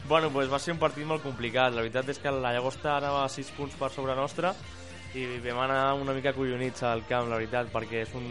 Bueno, 0.03 0.29
pues 0.34 0.50
va 0.51 0.58
ser 0.60 0.74
un 0.74 0.79
partit 0.82 1.05
molt 1.08 1.24
complicat. 1.24 1.72
La 1.72 1.79
veritat 1.79 2.10
és 2.12 2.17
que 2.20 2.32
la 2.36 2.50
Llagosta 2.51 2.98
anava 2.98 3.22
a 3.24 3.29
6 3.32 3.53
punts 3.55 3.77
per 3.79 3.88
sobre 3.93 4.12
nostra 4.17 4.50
i 5.15 5.24
vam 5.39 5.62
anar 5.63 5.93
una 5.96 6.12
mica 6.12 6.34
collonits 6.36 6.84
al 6.84 7.05
camp, 7.08 7.29
la 7.32 7.38
veritat, 7.39 7.70
perquè 7.72 8.01
és 8.03 8.12
un 8.20 8.27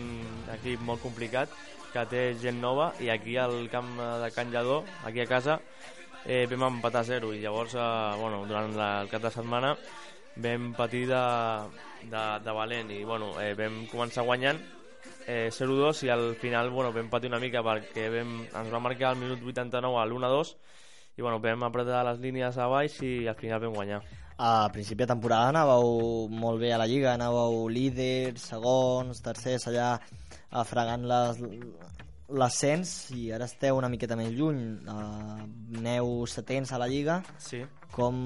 equip 0.52 0.82
molt 0.84 1.00
complicat 1.00 1.48
que 1.94 2.04
té 2.10 2.26
gent 2.42 2.60
nova 2.60 2.90
i 3.00 3.08
aquí 3.12 3.38
al 3.40 3.70
camp 3.72 3.88
de 3.96 4.30
Can 4.36 4.52
Lledó, 4.52 4.82
aquí 5.08 5.24
a 5.24 5.28
casa, 5.30 5.62
eh, 6.26 6.44
vam 6.50 6.68
empatar 6.74 7.06
a 7.06 7.08
0 7.08 7.32
i 7.32 7.40
llavors, 7.40 7.72
eh, 7.74 7.88
bueno, 8.20 8.44
durant 8.44 8.76
la, 8.76 8.90
el 9.06 9.08
cap 9.08 9.24
de 9.24 9.32
setmana 9.32 9.72
vam 10.36 10.72
patir 10.76 11.06
de, 11.10 11.24
de, 12.08 12.22
de 12.44 12.54
valent 12.56 12.90
i 12.94 13.02
bueno, 13.04 13.34
eh, 13.40 13.52
vam 13.58 13.82
començar 13.90 14.24
guanyant 14.24 14.60
eh, 15.26 15.50
0-2 15.52 16.06
i 16.06 16.12
al 16.12 16.34
final 16.40 16.70
bueno, 16.70 16.92
vam 16.92 17.10
patir 17.10 17.30
una 17.30 17.40
mica 17.42 17.62
perquè 17.64 18.08
vam, 18.12 18.40
ens 18.46 18.72
va 18.72 18.80
marcar 18.80 19.12
al 19.12 19.20
minut 19.20 19.42
89 19.42 20.00
a 20.00 20.06
l'1-2 20.06 20.54
i 21.18 21.22
bueno, 21.22 21.38
vam 21.40 21.68
apretar 21.68 22.04
les 22.08 22.20
línies 22.20 22.56
a 22.56 22.68
baix 22.72 22.98
i 23.04 23.28
al 23.28 23.36
final 23.36 23.60
vam 23.60 23.74
guanyar. 23.76 24.02
A 24.42 24.68
principi 24.72 25.04
de 25.04 25.12
temporada 25.12 25.52
anàveu 25.52 26.26
molt 26.32 26.58
bé 26.62 26.72
a 26.72 26.78
la 26.80 26.88
Lliga, 26.88 27.12
anàveu 27.12 27.68
líders, 27.68 28.48
segons, 28.48 29.20
tercers, 29.22 29.68
allà 29.68 29.90
eh, 30.00 30.64
fregant 30.66 31.04
les 31.06 31.42
l'ascens 32.28 33.10
i 33.16 33.30
ara 33.32 33.44
esteu 33.44 33.76
una 33.76 33.88
miqueta 33.92 34.16
més 34.16 34.30
lluny 34.32 34.60
uh, 34.88 35.42
aneu 35.78 36.24
setents 36.26 36.72
a 36.72 36.78
la 36.78 36.86
Lliga 36.88 37.20
Sí. 37.38 37.62
com, 37.92 38.16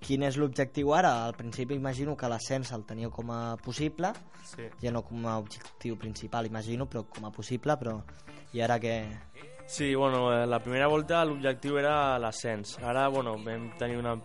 quin 0.00 0.22
és 0.26 0.36
l'objectiu 0.36 0.94
ara? 0.94 1.24
Al 1.26 1.34
principi 1.38 1.74
imagino 1.74 2.16
que 2.16 2.28
l'ascens 2.28 2.72
el 2.72 2.84
teníeu 2.84 3.10
com 3.10 3.30
a 3.30 3.56
possible 3.62 4.12
Sí. 4.44 4.66
ja 4.82 4.90
no 4.90 5.02
com 5.04 5.24
a 5.26 5.38
objectiu 5.38 5.96
principal 5.96 6.46
imagino, 6.46 6.88
però 6.88 7.04
com 7.08 7.24
a 7.24 7.30
possible 7.30 7.76
però 7.76 8.00
i 8.52 8.60
ara 8.60 8.78
que 8.80 9.04
Sí, 9.66 9.94
bueno, 9.94 10.32
eh, 10.34 10.46
la 10.46 10.58
primera 10.60 10.88
volta 10.88 11.24
l'objectiu 11.24 11.78
era 11.78 12.18
l'ascens. 12.18 12.76
Ara, 12.82 13.06
bueno, 13.08 13.36
vam 13.38 13.70
tenir 13.78 13.96
una 13.96 14.16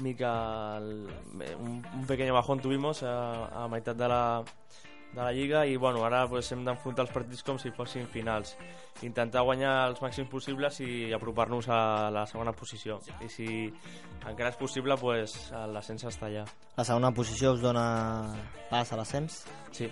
mica... 0.00 0.78
el- 0.78 1.08
eh, 1.42 1.54
un, 1.56 1.82
un 1.94 2.06
pequeño 2.06 2.32
bajón 2.32 2.60
tuvimos 2.60 3.02
a, 3.02 3.64
a 3.64 3.68
meitat 3.68 3.96
de 3.98 4.08
la, 4.08 4.42
de 5.14 5.20
la 5.22 5.30
Lliga 5.32 5.64
i, 5.66 5.76
bueno, 5.78 6.02
ara 6.04 6.24
pues, 6.28 6.48
hem 6.52 6.64
d'enfrontar 6.66 7.04
els 7.06 7.12
partits 7.14 7.42
com 7.46 7.58
si 7.58 7.70
fossin 7.70 8.06
finals. 8.10 8.56
Intentar 9.06 9.42
guanyar 9.46 9.88
els 9.88 10.00
màxims 10.02 10.28
possibles 10.30 10.80
i 10.82 11.12
apropar-nos 11.14 11.68
a 11.70 12.10
la 12.10 12.24
segona 12.26 12.52
posició. 12.52 12.98
I 13.22 13.28
si 13.30 13.46
encara 14.26 14.50
és 14.50 14.56
possible, 14.58 14.96
pues, 14.98 15.36
l'ascens 15.70 16.04
està 16.10 16.26
allà. 16.26 16.44
la 16.76 16.84
segona 16.84 17.12
posició 17.14 17.52
us 17.54 17.62
dona 17.62 18.34
pas 18.70 18.92
a 18.92 18.96
l'ascens? 18.98 19.44
Sí. 19.70 19.88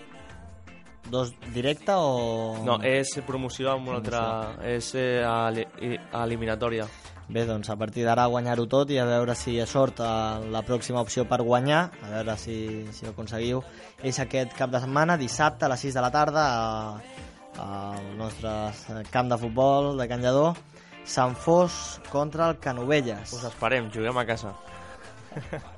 Dos 1.10 1.32
directe 1.52 1.92
o...? 1.96 2.58
No, 2.64 2.76
és 2.82 3.10
promoció 3.26 3.72
amb 3.72 3.88
una 3.88 3.98
altra... 3.98 4.20
És 4.70 4.92
eh, 4.94 5.22
a, 5.26 5.50
li- 5.50 5.66
a 6.12 6.22
eliminatòria. 6.24 6.86
Bé, 7.32 7.46
doncs 7.48 7.70
a 7.72 7.76
partir 7.80 8.02
d'ara 8.04 8.26
guanyar-ho 8.28 8.66
tot 8.68 8.90
i 8.92 8.98
a 9.00 9.06
veure 9.08 9.32
si 9.38 9.54
hi 9.54 9.60
ha 9.62 9.66
sort 9.66 10.02
a 10.04 10.38
la 10.52 10.60
pròxima 10.68 11.00
opció 11.00 11.24
per 11.28 11.38
guanyar, 11.46 11.86
a 12.04 12.10
veure 12.18 12.34
si, 12.36 12.56
si 12.92 13.06
ho 13.06 13.12
aconseguiu. 13.14 13.62
És 14.04 14.18
aquest 14.20 14.52
cap 14.58 14.70
de 14.74 14.80
setmana, 14.84 15.16
dissabte 15.16 15.64
a 15.64 15.70
les 15.72 15.80
6 15.86 15.96
de 15.96 16.02
la 16.04 16.10
tarda, 16.12 16.44
a- 16.44 17.00
al 17.62 18.12
nostre 18.18 18.52
camp 19.12 19.28
de 19.32 19.38
futbol 19.40 19.96
de 19.98 20.08
Can 20.08 20.20
Lledó, 20.24 20.50
Sant 21.04 21.34
Fos 21.34 22.00
contra 22.12 22.50
el 22.50 22.58
Canovelles. 22.60 23.32
Us 23.32 23.44
esperem, 23.48 23.88
juguem 23.92 24.18
a 24.18 24.26
casa. 24.28 24.52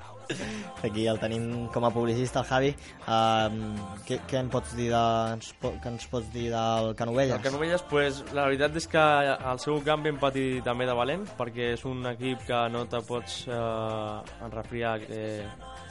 Aquí 0.85 1.07
el 1.11 1.19
tenim 1.23 1.69
com 1.75 1.87
a 1.87 1.90
publicista, 1.95 2.43
el 2.43 2.49
Javi. 2.49 2.73
Um, 3.04 3.61
què, 4.07 4.19
què 4.28 4.40
em 4.40 4.50
pots 4.52 4.75
dir 4.78 4.90
de, 4.93 5.02
ens, 5.35 5.52
que 5.61 5.93
ens 5.93 6.09
pots 6.12 6.31
dir 6.35 6.49
del 6.52 6.93
Canovelles? 6.99 7.37
El 7.38 7.45
Canovelles, 7.45 7.85
pues, 7.90 8.23
la 8.37 8.49
veritat 8.49 8.76
és 8.81 8.88
que 8.90 9.04
al 9.35 9.62
seu 9.62 9.81
camp 9.87 10.04
vam 10.07 10.21
patir 10.23 10.62
també 10.66 10.88
de 10.88 10.97
valent, 10.97 11.26
perquè 11.38 11.73
és 11.78 11.85
un 11.88 12.04
equip 12.12 12.45
que 12.49 12.64
no 12.73 12.85
te 12.90 13.00
pots 13.07 13.45
eh, 13.49 14.45
enrefriar 14.45 14.99
eh, 15.09 15.47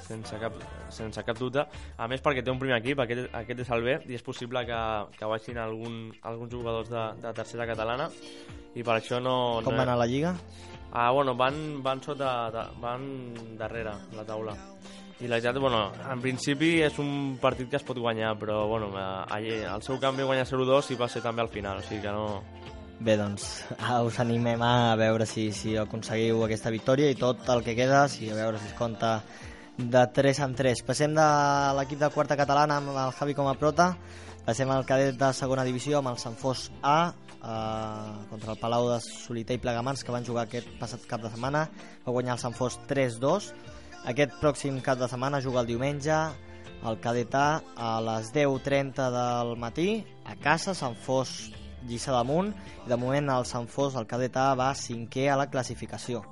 sense, 0.07 0.39
cap, 0.39 0.59
sense 0.93 1.23
cap 1.25 1.39
dubte. 1.39 1.65
A 1.97 2.09
més, 2.11 2.21
perquè 2.23 2.43
té 2.43 2.53
un 2.53 2.61
primer 2.61 2.79
equip, 2.81 3.01
aquest, 3.03 3.29
aquest 3.43 3.63
és 3.65 3.73
el 3.75 3.85
B, 3.85 3.97
i 4.09 4.19
és 4.19 4.25
possible 4.25 4.65
que, 4.69 4.81
que 5.17 5.29
baixin 5.29 5.59
algun, 5.61 6.05
alguns 6.21 6.53
jugadors 6.53 6.91
de, 6.91 7.07
de 7.23 7.33
tercera 7.39 7.67
catalana, 7.69 8.09
i 8.73 8.85
per 8.85 8.97
això 8.97 9.21
no... 9.21 9.35
Com 9.63 9.73
no, 9.73 9.79
va 9.79 9.87
anar 9.87 9.99
la 10.01 10.09
Lliga? 10.09 10.35
Ah, 10.95 11.09
bueno, 11.09 11.33
van, 11.35 11.81
van 11.81 12.03
sota, 12.05 12.51
de, 12.53 12.63
van 12.79 13.05
darrere 13.57 13.95
la 14.13 14.23
taula. 14.23 14.53
I 15.19 15.27
la 15.27 15.39
veritat, 15.39 15.57
bueno, 15.57 15.87
en 16.11 16.21
principi 16.21 16.75
és 16.85 16.99
un 17.01 17.39
partit 17.41 17.69
que 17.71 17.79
es 17.79 17.85
pot 17.87 17.97
guanyar, 17.97 18.35
però 18.37 18.67
bueno, 18.69 18.91
eh, 18.93 19.05
allí, 19.33 19.55
al 19.65 19.81
seu 19.81 19.97
canvi 19.97 20.25
guanyar 20.27 20.45
0-2 20.45 20.91
i 20.93 20.97
va 20.99 21.07
ser 21.09 21.23
també 21.25 21.41
al 21.41 21.49
final, 21.49 21.81
o 21.81 21.85
sigui 21.87 22.03
que 22.03 22.13
no... 22.13 22.43
Bé, 23.03 23.15
doncs 23.17 23.47
ah, 23.79 24.03
us 24.05 24.19
animem 24.21 24.61
a 24.61 24.93
veure 24.99 25.25
si, 25.25 25.47
si 25.51 25.73
aconseguiu 25.81 26.43
aquesta 26.45 26.69
victòria 26.69 27.09
i 27.09 27.17
tot 27.17 27.41
el 27.49 27.65
que 27.65 27.73
queda, 27.75 28.05
si 28.07 28.29
a 28.29 28.37
veure 28.37 28.61
si 28.61 28.69
es 28.69 28.77
compta 28.77 29.15
de 29.77 30.05
3 30.13 30.43
en 30.45 30.53
3. 30.61 30.85
Passem 30.85 31.17
de 31.17 31.27
l'equip 31.79 32.05
de 32.05 32.11
quarta 32.13 32.37
catalana 32.37 32.77
amb 32.77 32.93
el 32.93 33.17
Javi 33.17 33.33
com 33.33 33.49
a 33.49 33.57
prota, 33.57 33.95
passem 34.45 34.69
al 34.69 34.85
cadet 34.85 35.17
de 35.17 35.33
segona 35.33 35.65
divisió 35.65 36.03
amb 36.03 36.13
el 36.13 36.21
Sant 36.21 36.37
Fos 36.37 36.69
A, 36.83 37.13
eh, 37.43 38.15
contra 38.31 38.55
el 38.55 38.61
Palau 38.61 38.87
de 38.93 39.01
Soliter 39.03 39.59
i 39.59 39.61
Plegamans, 39.61 40.03
que 40.03 40.15
van 40.15 40.25
jugar 40.25 40.47
aquest 40.47 40.71
passat 40.79 41.05
cap 41.09 41.21
de 41.21 41.29
setmana, 41.33 41.67
va 42.07 42.15
guanyar 42.15 42.37
el 42.37 42.41
Sant 42.41 42.55
Fos 42.57 42.79
3-2. 42.89 43.51
Aquest 44.09 44.39
pròxim 44.41 44.81
cap 44.83 44.97
de 44.99 45.11
setmana 45.11 45.43
juga 45.43 45.61
el 45.61 45.69
diumenge 45.69 46.17
el 46.83 46.99
cadet 46.99 47.35
A 47.35 47.61
les 48.03 48.31
10.30 48.33 49.09
del 49.11 49.55
matí, 49.57 50.03
a 50.25 50.35
casa, 50.35 50.73
Sant 50.75 50.95
Fos 50.95 51.51
Lliçà 51.87 52.13
damunt, 52.15 52.53
i 52.85 52.89
de 52.89 52.97
moment 52.99 53.31
el 53.31 53.45
Sant 53.47 53.67
Fos, 53.71 53.95
el 53.99 54.07
cadet 54.07 54.35
A, 54.39 54.53
va 54.55 54.71
cinquè 54.75 55.29
a 55.31 55.37
la 55.39 55.49
classificació. 55.51 56.23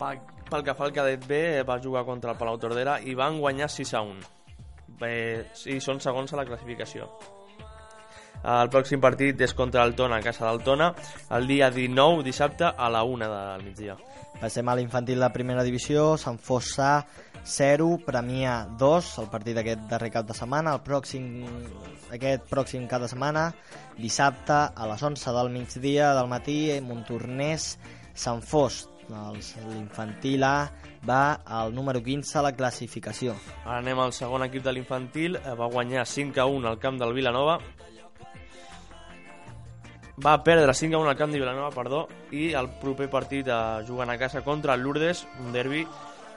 Pel, 0.00 0.20
pel 0.50 0.64
que 0.64 0.74
fa 0.76 0.88
al 0.88 0.96
cadet 0.96 1.24
B, 1.28 1.40
va 1.68 1.78
jugar 1.82 2.04
contra 2.08 2.32
el 2.32 2.40
Palau 2.40 2.58
Tordera 2.60 2.98
i 3.00 3.16
van 3.16 3.40
guanyar 3.40 3.70
6 3.72 3.94
a 3.96 4.04
1. 4.04 4.34
Bé, 5.00 5.14
sí, 5.56 5.80
són 5.80 6.00
segons 6.00 6.32
a 6.32 6.40
la 6.40 6.46
classificació. 6.48 7.08
El 8.46 8.68
pròxim 8.70 9.00
partit 9.02 9.40
és 9.42 9.52
contra 9.58 9.82
el 9.82 9.96
Tona, 9.98 10.20
a 10.20 10.22
casa 10.22 10.46
del 10.46 10.60
Tona, 10.62 10.92
el 11.34 11.48
dia 11.50 11.66
19, 11.74 12.22
dissabte, 12.22 12.68
a 12.70 12.90
la 12.94 13.02
1 13.02 13.26
del 13.32 13.64
migdia. 13.66 13.96
Passem 14.38 14.68
a 14.68 14.76
l'infantil 14.78 15.18
de 15.18 15.30
primera 15.34 15.64
divisió, 15.66 16.12
Sant 16.20 16.38
Fossà 16.38 17.00
0, 17.42 17.88
Premià 18.06 18.54
2, 18.78 19.08
el 19.22 19.30
partit 19.32 19.56
d'aquest 19.58 19.88
darrer 19.90 20.12
cap 20.14 20.28
de 20.28 20.36
setmana. 20.38 20.76
El 20.76 20.84
pròxim, 20.86 21.26
aquest 22.14 22.46
pròxim 22.50 22.86
cap 22.86 23.02
de 23.02 23.08
setmana, 23.10 23.48
dissabte 23.98 24.60
a 24.70 24.90
les 24.92 25.02
11 25.02 25.34
del 25.40 25.50
migdia 25.56 26.12
del 26.14 26.30
matí, 26.30 26.58
Montornès, 26.86 27.72
Sant 28.14 28.44
Fos. 28.46 28.84
L'infantil 29.06 30.42
A 30.42 30.68
va 31.06 31.38
al 31.46 31.74
número 31.74 32.02
15 32.02 32.38
a 32.38 32.46
la 32.46 32.54
classificació. 32.54 33.34
Ara 33.64 33.78
anem 33.78 33.98
al 34.02 34.14
segon 34.14 34.46
equip 34.46 34.62
de 34.66 34.74
l'infantil, 34.74 35.38
eh, 35.38 35.54
va 35.54 35.70
guanyar 35.70 36.06
5 36.06 36.42
a 36.42 36.46
1 36.46 36.70
al 36.70 36.80
camp 36.82 36.98
del 36.98 37.14
Vilanova. 37.14 37.60
Va 40.24 40.38
perdre 40.42 40.72
5 40.72 40.96
a 40.96 41.00
1 41.02 41.10
al 41.10 41.16
camp 41.16 41.32
de 41.32 41.38
Vilanova, 41.38 41.68
perdó, 41.74 42.06
i 42.32 42.54
el 42.56 42.70
proper 42.80 43.10
partit 43.12 43.50
eh, 43.52 43.56
jugant 43.84 44.08
a 44.08 44.16
casa 44.16 44.40
contra 44.40 44.72
el 44.72 44.80
Lourdes, 44.80 45.26
un 45.44 45.52
derbi, 45.52 45.82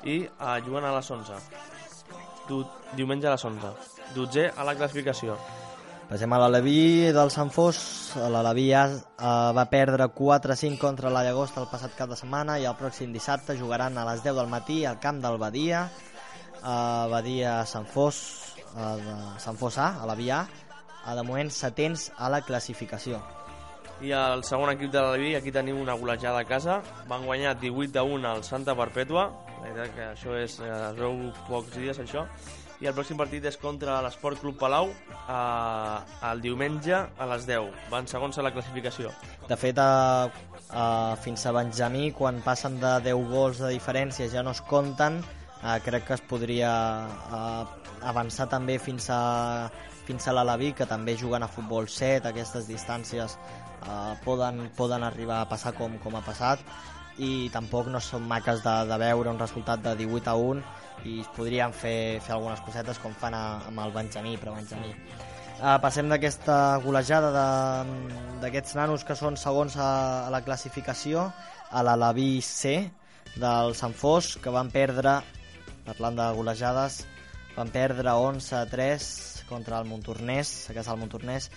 i 0.04 0.18
eh, 0.26 0.58
jugant 0.66 0.84
a 0.84 0.92
les 0.98 1.12
11. 1.16 1.38
Du 2.50 2.66
diumenge 2.98 3.30
a 3.30 3.38
les 3.38 3.46
11. 3.48 3.72
Dotzè 4.18 4.50
a 4.52 4.68
la 4.68 4.76
classificació. 4.76 5.38
Passem 6.10 6.34
a 6.34 6.42
l'Aleví 6.42 7.08
del 7.16 7.32
Sant 7.32 7.54
Fos. 7.56 7.80
L'Aleví 8.20 8.68
ja 8.68 8.84
eh, 8.92 9.32
va 9.56 9.68
perdre 9.72 10.10
4-5 10.12 10.82
contra 10.82 11.14
la 11.14 11.24
Llagosta 11.24 11.64
el 11.64 11.72
passat 11.72 11.96
cap 11.96 12.12
de 12.12 12.20
setmana 12.20 12.60
i 12.60 12.68
el 12.68 12.76
pròxim 12.76 13.16
dissabte 13.16 13.56
jugaran 13.56 13.96
a 13.96 14.08
les 14.12 14.26
10 14.28 14.42
del 14.42 14.52
matí 14.52 14.84
al 14.84 15.00
camp 15.00 15.24
del 15.24 15.40
Badia. 15.40 15.88
Uh, 16.60 17.08
Badia 17.08 17.62
Sant 17.64 17.88
Fos, 17.88 18.18
de 18.76 19.14
Sant 19.40 19.56
Fos 19.56 19.78
A, 19.80 19.94
a 20.04 20.10
la 20.10 20.18
Via, 20.20 20.42
uh, 21.06 21.14
de 21.16 21.24
moment 21.24 21.48
setents 21.56 22.10
a 22.18 22.28
la 22.28 22.42
classificació. 22.44 23.22
I 24.00 24.14
el 24.16 24.46
segon 24.48 24.70
equip 24.72 24.94
de 24.94 25.02
l'Aleví, 25.04 25.34
aquí 25.36 25.52
tenim 25.52 25.76
una 25.82 25.94
golejada 26.00 26.40
a 26.40 26.48
casa. 26.48 26.78
Van 27.10 27.26
guanyar 27.28 27.58
18 27.60 28.00
a 28.00 28.04
1 28.08 28.30
al 28.30 28.46
Santa 28.48 28.76
Perpètua. 28.80 29.26
La 29.58 29.66
veritat 29.66 29.96
que 29.96 30.06
això 30.14 30.38
és, 30.40 30.60
eh, 30.64 30.70
es 30.72 30.96
veu 30.96 31.34
pocs 31.50 31.76
dies, 31.76 32.00
això. 32.00 32.24
I 32.80 32.88
el 32.88 32.96
pròxim 32.96 33.18
partit 33.20 33.44
és 33.44 33.58
contra 33.60 33.98
l'Esport 34.02 34.40
Club 34.40 34.56
Palau 34.58 34.88
eh, 34.88 35.98
el 36.32 36.40
diumenge 36.40 36.96
a 36.96 37.28
les 37.34 37.46
10. 37.46 37.68
Van 37.92 38.08
segons 38.08 38.38
a 38.38 38.42
la 38.42 38.54
classificació. 38.56 39.12
De 39.50 39.58
fet, 39.58 39.78
uh, 39.78 40.32
uh, 40.72 41.16
fins 41.20 41.46
a 41.46 41.52
Benjamí, 41.52 42.14
quan 42.16 42.40
passen 42.46 42.80
de 42.80 43.02
10 43.04 43.28
gols 43.34 43.60
de 43.60 43.74
diferència 43.76 44.30
ja 44.32 44.44
no 44.44 44.56
es 44.56 44.62
compten, 44.62 45.20
uh, 45.60 45.76
crec 45.84 46.08
que 46.08 46.14
es 46.14 46.22
podria 46.22 46.72
uh, 47.34 47.68
avançar 48.08 48.48
també 48.48 48.80
fins 48.80 49.10
a, 49.12 49.68
fins 50.08 50.28
a 50.30 50.32
l'Alaví, 50.32 50.72
que 50.72 50.88
també 50.88 51.18
juguen 51.20 51.44
a 51.44 51.52
futbol 51.52 51.90
7, 51.90 52.30
aquestes 52.30 52.70
distàncies 52.70 53.36
uh, 53.86 54.16
poden, 54.26 54.68
poden 54.78 55.04
arribar 55.04 55.42
a 55.42 55.50
passar 55.50 55.74
com, 55.78 55.98
com 56.04 56.16
ha 56.18 56.26
passat 56.26 56.64
i 57.20 57.50
tampoc 57.52 57.90
no 57.92 58.00
són 58.00 58.28
maques 58.28 58.62
de, 58.64 58.76
de 58.88 58.98
veure 59.02 59.32
un 59.32 59.40
resultat 59.40 59.82
de 59.84 59.96
18 60.00 60.32
a 60.32 60.36
1 60.40 60.62
i 61.10 61.18
podrien 61.36 61.74
fer, 61.76 62.20
fer 62.24 62.36
algunes 62.36 62.62
cosetes 62.64 63.00
com 63.00 63.16
fan 63.16 63.36
a, 63.36 63.44
amb 63.68 63.84
el 63.84 63.92
Benjamí, 63.96 64.36
però 64.40 64.56
Benjamí. 64.56 64.94
Uh, 65.60 65.76
passem 65.84 66.08
d'aquesta 66.08 66.80
golejada 66.84 67.32
d'aquests 68.40 68.78
nanos 68.80 69.04
que 69.04 69.18
són 69.20 69.36
segons 69.40 69.76
a, 69.76 69.90
a 70.28 70.30
la 70.32 70.40
classificació 70.46 71.28
a 71.72 71.84
l'Alaví 71.84 72.40
C 72.46 72.78
del 73.36 73.76
Sant 73.76 73.96
Fos 73.96 74.38
que 74.40 74.54
van 74.56 74.72
perdre 74.72 75.20
parlant 75.90 76.16
de 76.16 76.30
golejades 76.38 77.02
van 77.58 77.72
perdre 77.74 78.14
11 78.16 78.56
a 78.56 78.64
3 78.72 79.10
contra 79.50 79.80
el 79.82 79.88
Montornès 79.90 80.70
a 80.70 80.76
casa 80.78 80.94
del 80.94 81.04
Montornès 81.04 81.50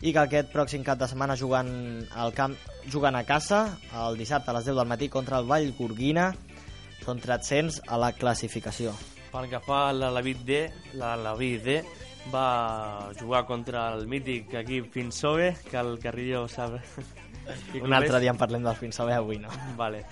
i 0.00 0.12
que 0.14 0.22
aquest 0.22 0.50
pròxim 0.54 0.84
cap 0.86 0.98
de 1.00 1.08
setmana 1.10 1.36
jugant 1.36 1.70
al 2.14 2.34
camp 2.34 2.54
jugant 2.92 3.18
a 3.18 3.24
casa 3.26 3.78
el 4.06 4.18
dissabte 4.18 4.52
a 4.52 4.58
les 4.58 4.68
10 4.70 4.78
del 4.78 4.90
matí 4.90 5.08
contra 5.08 5.38
el 5.42 5.48
Vall 5.50 5.72
Gorguina 5.78 6.30
són 7.04 7.22
300 7.22 7.82
a 7.88 7.98
la 8.00 8.12
classificació 8.12 8.92
Pel 9.32 9.48
que 9.50 9.60
fa 9.60 9.88
a 9.88 9.92
l'Alaví 9.92 10.34
D, 10.46 10.60
l'Alaví 10.96 11.56
D 11.60 11.82
va 12.32 13.10
jugar 13.18 13.44
contra 13.46 13.88
el 13.94 14.06
mític 14.08 14.54
equip 14.60 14.90
Finsove, 14.92 15.54
que 15.70 15.78
el 15.78 15.98
Carrillo 16.00 16.46
sap... 16.48 16.78
un 17.82 17.92
altre 17.92 18.20
dia 18.20 18.32
en 18.32 18.40
parlem 18.40 18.64
del 18.64 18.76
fins 18.76 19.00
a 19.00 19.08
avui 19.16 19.38
no? 19.40 19.48
Vale. 19.76 20.04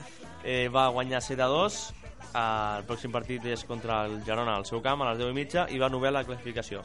Eh, 0.44 0.68
va 0.68 0.88
guanyar 0.88 1.20
7 1.22 1.42
a 1.42 1.48
2. 1.52 1.80
Eh, 2.26 2.38
el 2.78 2.86
pròxim 2.88 3.12
partit 3.12 3.44
és 3.52 3.64
contra 3.64 4.04
el 4.06 4.22
Girona 4.24 4.56
al 4.56 4.66
seu 4.68 4.82
camp 4.82 5.02
a 5.02 5.10
les 5.10 5.20
10 5.20 5.32
i 5.32 5.36
mitja 5.36 5.66
i 5.72 5.80
va 5.82 5.92
novel 5.92 6.14
la 6.14 6.24
classificació. 6.24 6.84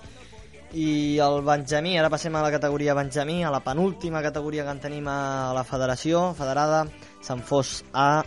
I 0.72 1.20
el 1.20 1.42
Benjamí, 1.44 1.98
ara 2.00 2.08
passem 2.08 2.36
a 2.36 2.42
la 2.46 2.52
categoria 2.52 2.94
Benjamí, 2.96 3.42
a 3.44 3.52
la 3.52 3.60
penúltima 3.60 4.22
categoria 4.24 4.64
que 4.64 4.72
en 4.72 4.80
tenim 4.80 5.08
a 5.12 5.52
la 5.52 5.66
federació 5.68 6.30
federada. 6.38 6.86
Sant 7.20 7.42
Fos 7.44 7.82
A 7.92 8.24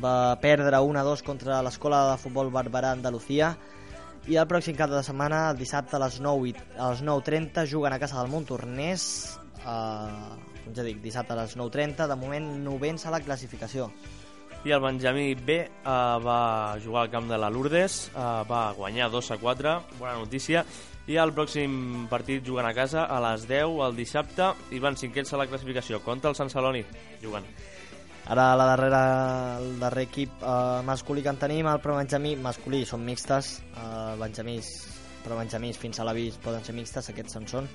va 0.00 0.14
perdre 0.40 0.80
1-2 0.80 1.20
contra 1.26 1.60
l'escola 1.60 2.06
de 2.10 2.16
futbol 2.22 2.48
Barberà 2.54 2.94
Andalucía. 2.96 3.52
I 4.24 4.38
el 4.40 4.48
pròxim 4.48 4.78
cap 4.78 4.88
de 4.88 5.02
setmana, 5.04 5.50
el 5.50 5.60
dissabte 5.60 5.98
a 5.98 6.00
les 6.06 6.16
9 6.24 6.48
i, 6.48 6.54
a 6.78 6.88
les 6.94 7.02
9.30 7.04 7.66
juguen 7.68 7.92
a 7.92 8.00
casa 8.00 8.22
del 8.22 8.32
Montornès 8.32 9.04
eh, 9.66 10.72
ja 10.72 10.86
dic, 10.86 11.02
dissabte 11.02 11.34
a 11.34 11.42
les 11.42 11.56
9.30 11.58 12.08
de 12.08 12.16
moment 12.16 12.48
novens 12.64 13.04
a 13.04 13.12
la 13.12 13.20
classificació. 13.20 13.90
I 14.62 14.70
el 14.70 14.80
Benjamí 14.80 15.34
B 15.34 15.58
eh, 15.58 15.68
va 15.84 16.78
jugar 16.80 17.04
al 17.04 17.10
camp 17.10 17.28
de 17.28 17.36
la 17.36 17.50
Lourdes, 17.50 18.06
eh, 18.14 18.26
va 18.48 18.70
guanyar 18.78 19.10
2 19.10 19.30
a 19.34 19.38
4, 19.42 19.76
bona 19.98 20.16
notícia, 20.22 20.64
i 21.10 21.18
el 21.18 21.32
pròxim 21.34 22.06
partit 22.10 22.44
jugant 22.46 22.68
a 22.68 22.74
casa 22.76 23.06
a 23.10 23.18
les 23.24 23.48
10 23.48 23.80
el 23.88 23.96
dissabte 23.98 24.52
i 24.70 24.78
van 24.82 24.98
cinquens 24.98 25.32
a 25.32 25.40
la 25.40 25.48
classificació 25.50 26.02
contra 26.04 26.30
el 26.30 26.38
Sant 26.38 26.52
Celoni 26.52 26.84
jugant. 27.22 27.46
Ara 28.30 28.52
la 28.54 28.68
darrera, 28.70 29.02
el 29.58 29.80
darrer 29.80 30.06
equip 30.06 30.44
eh, 30.46 30.82
masculí 30.86 31.24
que 31.24 31.32
en 31.32 31.40
tenim, 31.42 31.66
el 31.66 31.80
Pro 31.82 31.96
Benjamí, 31.98 32.36
masculí, 32.38 32.84
són 32.86 33.02
mixtes, 33.02 33.56
eh, 33.74 34.14
Benjamís, 34.20 34.70
Pro 35.24 35.38
Benjamís 35.40 35.78
fins 35.78 35.98
a 35.98 36.06
l'avís 36.06 36.38
poden 36.42 36.62
ser 36.62 36.74
mixtes, 36.76 37.10
aquests 37.10 37.40
en 37.40 37.50
són. 37.50 37.68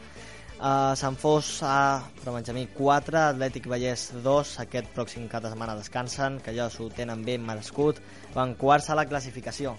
Uh, 0.57 0.95
Sant 0.97 1.13
Fos 1.21 1.59
A, 1.61 2.01
Pro 2.23 2.31
Benjamí 2.33 2.63
4, 2.73 3.19
Atlètic 3.35 3.67
Vallès 3.69 4.07
2, 4.25 4.53
aquest 4.63 4.87
pròxim 4.95 5.27
cap 5.29 5.43
de 5.43 5.51
setmana 5.51 5.75
descansen, 5.77 6.39
que 6.41 6.55
ja 6.55 6.65
s'ho 6.73 6.87
tenen 6.97 7.21
ben 7.27 7.45
merescut, 7.45 8.01
van 8.33 8.55
quarts 8.57 8.89
a 8.89 8.97
la 8.97 9.05
classificació. 9.05 9.75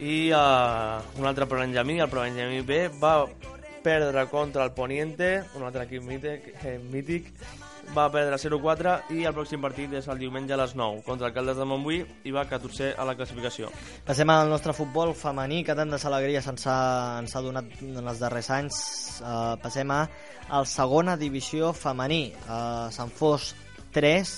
I 0.00 0.30
uh, 0.32 1.20
un 1.20 1.26
altre 1.28 1.44
Benjamí, 1.44 2.00
el 2.00 2.08
Benjamí 2.08 2.62
B, 2.62 2.88
va 3.02 3.26
perdre 3.82 4.26
contra 4.28 4.64
el 4.64 4.72
Poniente, 4.72 5.42
un 5.54 5.64
altre 5.64 5.84
equip 5.84 6.02
mític, 6.04 6.46
eh, 6.64 6.78
mític 6.78 7.32
va 7.96 8.06
perdre 8.12 8.36
0-4 8.38 9.12
i 9.16 9.24
el 9.26 9.34
pròxim 9.34 9.62
partit 9.62 9.92
és 9.98 10.06
el 10.08 10.20
diumenge 10.20 10.54
a 10.54 10.58
les 10.60 10.74
9 10.78 11.02
contra 11.06 11.28
el 11.28 11.34
Caldes 11.34 11.58
de 11.58 11.66
Montbui 11.66 12.00
i 12.24 12.32
va 12.34 12.46
14 12.48 12.92
a 12.94 13.06
la 13.08 13.16
classificació. 13.18 13.70
Passem 14.06 14.30
al 14.30 14.48
nostre 14.52 14.74
futbol 14.76 15.14
femení, 15.16 15.64
que 15.66 15.74
tant 15.76 15.90
de 15.90 16.00
alegria 16.10 16.42
se'ns 16.44 16.66
ha, 16.70 16.78
ens 17.20 17.34
ha 17.34 17.42
donat 17.44 17.82
en 17.82 18.00
els 18.00 18.22
darrers 18.22 18.50
anys. 18.54 18.80
Uh, 19.20 19.56
passem 19.62 19.90
a 19.90 20.04
el 20.60 20.68
segona 20.70 21.16
divisió 21.20 21.74
femení. 21.74 22.30
Uh, 22.46 22.88
Sant 22.94 23.10
Fos 23.10 23.54
3, 23.96 24.34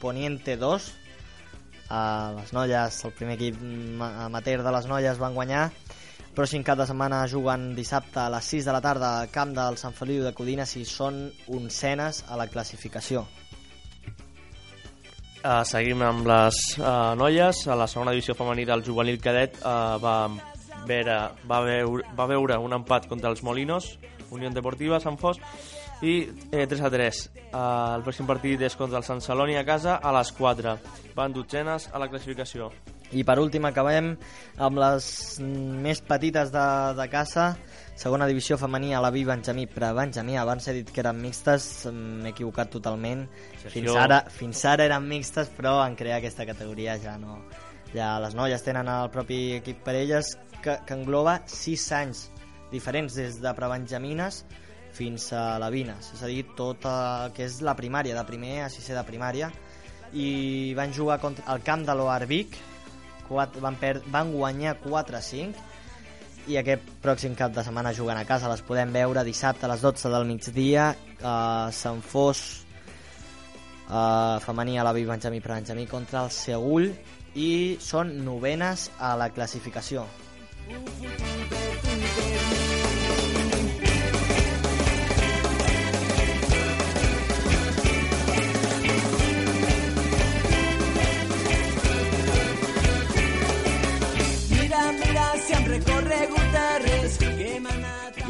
Poniente 0.00 0.56
2. 0.60 0.90
Uh, 1.90 2.36
les 2.38 2.52
noies, 2.54 3.00
el 3.04 3.12
primer 3.18 3.34
equip 3.34 3.56
ma- 3.98 4.12
amateur 4.28 4.62
de 4.62 4.70
les 4.76 4.86
noies 4.86 5.18
van 5.18 5.34
guanyar. 5.34 5.64
Pròxim 6.36 6.62
cap 6.62 6.78
de 6.78 6.86
setmana 6.86 7.24
juguen 7.26 7.72
dissabte 7.74 8.20
a 8.22 8.28
les 8.30 8.46
6 8.54 8.68
de 8.68 8.72
la 8.76 8.80
tarda 8.80 9.08
al 9.24 9.30
camp 9.34 9.50
del 9.56 9.76
Sant 9.80 9.96
Feliu 9.98 10.22
de 10.22 10.30
Codines 10.32 10.76
i 10.78 10.84
són 10.86 11.24
oncenes 11.50 12.22
a 12.30 12.38
la 12.38 12.46
classificació. 12.46 13.24
Uh, 15.40 15.64
seguim 15.64 16.02
amb 16.04 16.26
les 16.28 16.56
uh, 16.78 17.16
noies. 17.18 17.64
A 17.66 17.74
la 17.80 17.88
segona 17.90 18.12
divisió 18.14 18.36
femení 18.38 18.66
del 18.68 18.84
juvenil 18.86 19.18
cadet 19.24 19.56
uh, 19.64 19.96
va, 19.98 20.14
veure, 20.86 21.16
va, 21.48 21.60
veure, 21.64 22.04
va 22.14 22.26
veure 22.30 22.58
un 22.60 22.76
empat 22.76 23.08
contra 23.08 23.32
els 23.32 23.42
Molinos, 23.42 23.96
Unió 24.30 24.50
Deportiva, 24.54 25.00
Sant 25.00 25.16
Fos, 25.18 25.40
i 26.02 26.14
eh, 26.52 26.66
3 26.66 26.80
a 26.80 26.90
3. 26.90 27.20
Eh, 27.36 27.50
el 27.96 28.06
pròxim 28.06 28.28
partit 28.28 28.62
és 28.64 28.76
contra 28.78 29.00
el 29.00 29.06
Sant 29.06 29.20
Celoni 29.24 29.58
a 29.60 29.66
casa 29.68 29.98
a 30.00 30.14
les 30.16 30.32
4. 30.36 30.78
Van 31.16 31.34
dotzenes 31.36 31.90
a 31.92 32.00
la 32.00 32.08
classificació. 32.08 32.70
I 33.10 33.24
per 33.26 33.40
últim 33.42 33.64
acabem 33.66 34.12
amb 34.62 34.78
les 34.78 35.04
més 35.42 35.98
petites 36.06 36.52
de, 36.54 36.66
de 36.94 37.06
casa, 37.10 37.48
segona 37.98 38.28
divisió 38.30 38.54
femení 38.56 38.94
a 38.94 39.00
la 39.02 39.10
Vi 39.10 39.24
Benjamí 39.26 39.66
pre-Benjamí, 39.66 40.36
abans 40.38 40.68
he 40.70 40.76
dit 40.78 40.92
que 40.94 41.02
eren 41.02 41.18
mixtes, 41.18 41.88
m'he 41.90 42.30
equivocat 42.30 42.70
totalment, 42.70 43.26
fins 43.66 43.90
ara, 43.98 44.22
fins 44.30 44.62
ara 44.70 44.86
eren 44.86 45.10
mixtes, 45.10 45.50
però 45.56 45.80
en 45.82 45.98
crear 45.98 46.20
aquesta 46.20 46.46
categoria 46.46 46.96
ja 47.02 47.18
no... 47.18 47.42
Ja 47.90 48.20
les 48.22 48.36
noies 48.38 48.62
tenen 48.62 48.86
el 48.86 49.08
propi 49.10 49.56
equip 49.56 49.80
per 49.82 49.96
elles, 49.98 50.36
que, 50.62 50.76
que 50.86 50.94
engloba 50.94 51.40
6 51.50 51.86
anys 51.98 52.28
diferents 52.70 53.16
des 53.18 53.40
de 53.42 53.50
prebenjamines 53.56 54.44
fins 54.96 55.30
a 55.36 55.58
la 55.62 55.70
Vines, 55.72 56.12
és 56.14 56.22
a 56.22 56.30
dir, 56.30 56.44
tot 56.58 56.84
el 56.88 57.34
que 57.36 57.46
és 57.46 57.60
la 57.66 57.76
primària, 57.78 58.16
de 58.16 58.24
primer 58.28 58.60
a 58.64 58.70
sisè 58.72 58.96
de 58.96 59.04
primària, 59.06 59.50
i 60.12 60.74
van 60.76 60.92
jugar 60.92 61.20
contra 61.22 61.46
el 61.54 61.62
camp 61.66 61.86
de 61.86 61.94
l'Oar 61.94 62.24
Vic, 62.30 62.56
van, 63.30 63.76
per, 63.78 64.00
van 64.10 64.32
guanyar 64.32 64.76
4 64.82 65.16
a 65.16 65.22
5 65.22 66.50
i 66.50 66.56
aquest 66.58 66.82
pròxim 67.02 67.36
cap 67.38 67.52
de 67.54 67.62
setmana 67.62 67.92
juguen 67.94 68.18
a 68.18 68.24
casa. 68.26 68.50
Les 68.50 68.64
podem 68.66 68.90
veure 68.92 69.22
dissabte 69.24 69.66
a 69.66 69.70
les 69.70 69.84
12 69.84 70.10
del 70.10 70.26
migdia 70.26 70.88
a 71.22 71.36
Sant 71.70 72.02
Fos 72.02 72.64
uh, 73.86 74.40
femení 74.42 74.78
a 74.78 74.86
la 74.86 74.94
Vi 74.96 75.06
Benjamí 75.06 75.40
per 75.40 75.54
Benjamí 75.54 75.86
contra 75.86 76.24
el 76.24 76.34
Segull 76.34 76.90
i 77.38 77.78
són 77.78 78.16
novenes 78.26 78.90
a 78.98 79.14
la 79.20 79.30
classificació. 79.30 80.08
Mira, 80.70 82.89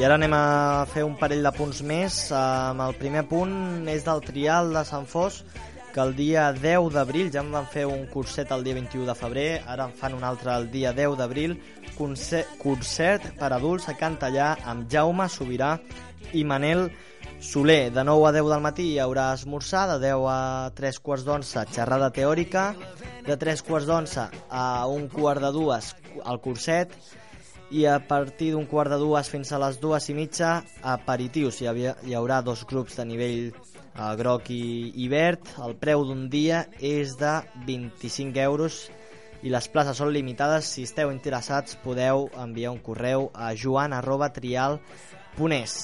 I 0.00 0.04
ara 0.06 0.14
anem 0.16 0.32
a 0.32 0.86
fer 0.88 1.02
un 1.04 1.12
parell 1.20 1.42
de 1.44 1.50
punts 1.52 1.82
més. 1.84 2.14
Um, 2.32 2.78
el 2.80 2.94
primer 2.96 3.20
punt 3.28 3.50
és 3.92 4.06
del 4.06 4.22
trial 4.24 4.70
de 4.72 4.80
Sant 4.88 5.04
Fos, 5.04 5.42
que 5.92 6.00
el 6.00 6.14
dia 6.16 6.46
10 6.56 6.88
d'abril, 6.94 7.28
ja 7.34 7.42
en 7.44 7.50
van 7.52 7.68
fer 7.68 7.84
un 7.84 8.06
curset 8.08 8.54
el 8.56 8.64
dia 8.64 8.78
21 8.78 9.04
de 9.10 9.18
febrer, 9.18 9.44
ara 9.68 9.90
en 9.90 9.92
fan 9.92 10.16
un 10.16 10.24
altre 10.24 10.54
el 10.54 10.70
dia 10.72 10.94
10 10.96 11.18
d'abril, 11.20 11.58
concert, 11.98 13.28
per 13.36 13.52
adults 13.52 13.90
a 13.92 13.96
Cantallà 14.00 14.54
amb 14.72 14.88
Jaume 14.88 15.28
Sobirà 15.28 15.74
i 16.32 16.48
Manel 16.48 16.86
Soler. 17.36 17.92
De 17.92 18.00
9 18.00 18.30
a 18.30 18.34
10 18.40 18.52
del 18.54 18.66
matí 18.70 18.90
hi 18.94 18.98
haurà 19.04 19.34
esmorzar, 19.36 19.84
de 19.92 20.00
10 20.08 20.28
a 20.32 20.42
3 20.80 21.04
quarts 21.04 21.28
d'onze 21.28 21.68
xerrada 21.76 22.08
teòrica, 22.08 22.70
de 23.28 23.36
3 23.36 23.68
quarts 23.68 23.92
d'onze 23.92 24.30
a 24.48 24.68
un 24.88 25.10
quart 25.12 25.44
de 25.44 25.52
dues 25.60 25.92
al 26.24 26.40
curset, 26.40 26.96
i 27.70 27.86
a 27.86 27.98
partir 28.02 28.50
d'un 28.52 28.66
quart 28.66 28.90
de 28.90 28.98
dues 28.98 29.28
fins 29.30 29.52
a 29.52 29.58
les 29.62 29.78
dues 29.80 30.08
i 30.10 30.14
mitja 30.14 30.60
aperitius. 30.82 31.60
Hi, 31.62 31.68
havia, 31.70 31.94
hi 32.02 32.16
haurà 32.18 32.40
dos 32.42 32.64
grups 32.66 32.98
de 32.98 33.06
nivell 33.06 33.50
eh, 33.50 34.14
groc 34.18 34.50
i, 34.50 34.92
i 35.04 35.06
verd. 35.10 35.52
El 35.62 35.76
preu 35.78 36.04
d'un 36.08 36.26
dia 36.32 36.64
és 36.80 37.14
de 37.20 37.36
25 37.68 38.42
euros 38.42 38.82
i 39.42 39.52
les 39.52 39.68
places 39.72 40.00
són 40.02 40.10
limitades. 40.12 40.66
Si 40.66 40.84
esteu 40.88 41.12
interessats 41.14 41.78
podeu 41.84 42.28
enviar 42.42 42.74
un 42.74 42.82
correu 42.84 43.30
a 43.34 43.52
joan 43.54 43.94
arroba 43.94 44.32
trial.es 44.34 45.74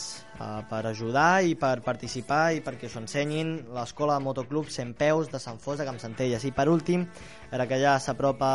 eh, 0.40 0.48
per 0.70 0.82
ajudar 0.90 1.44
i 1.46 1.54
per 1.60 1.76
participar 1.86 2.56
i 2.56 2.64
perquè 2.66 2.90
us 2.90 2.98
ensenyin 2.98 3.54
l'escola 3.76 4.18
de 4.18 4.26
motoclub 4.26 4.66
100 4.74 4.96
peus 4.98 5.30
de 5.30 5.38
Sant 5.38 5.62
Fos 5.62 5.78
de 5.78 5.86
Campsentelles. 5.86 6.44
I 6.44 6.52
per 6.56 6.66
últim, 6.72 7.06
ara 7.52 7.68
que 7.70 7.78
ja 7.78 7.94
s'apropa 8.02 8.50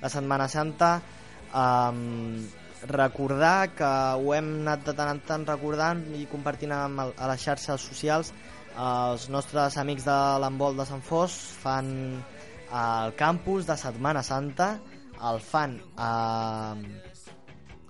la 0.00 0.12
Setmana 0.12 0.48
Santa, 0.48 0.96
um, 1.54 2.42
recordar 2.90 3.70
que 3.78 3.90
ho 4.18 4.34
hem 4.34 4.50
anat 4.60 4.84
de 4.88 4.94
tant 4.96 5.14
en 5.14 5.22
tant 5.24 5.46
recordant 5.48 6.02
i 6.18 6.26
compartint 6.30 6.74
amb 6.76 7.06
el, 7.06 7.14
a 7.16 7.30
les 7.30 7.46
xarxes 7.46 7.86
socials 7.88 8.34
els 8.74 9.28
nostres 9.30 9.78
amics 9.78 10.04
de 10.04 10.18
l'embol 10.42 10.76
de 10.76 10.86
Sant 10.88 11.02
Fos 11.06 11.36
fan 11.62 11.88
el 12.74 13.14
campus 13.16 13.68
de 13.70 13.76
Setmana 13.78 14.22
Santa 14.26 14.74
el 15.30 15.38
fan 15.40 15.78
a, 15.96 16.74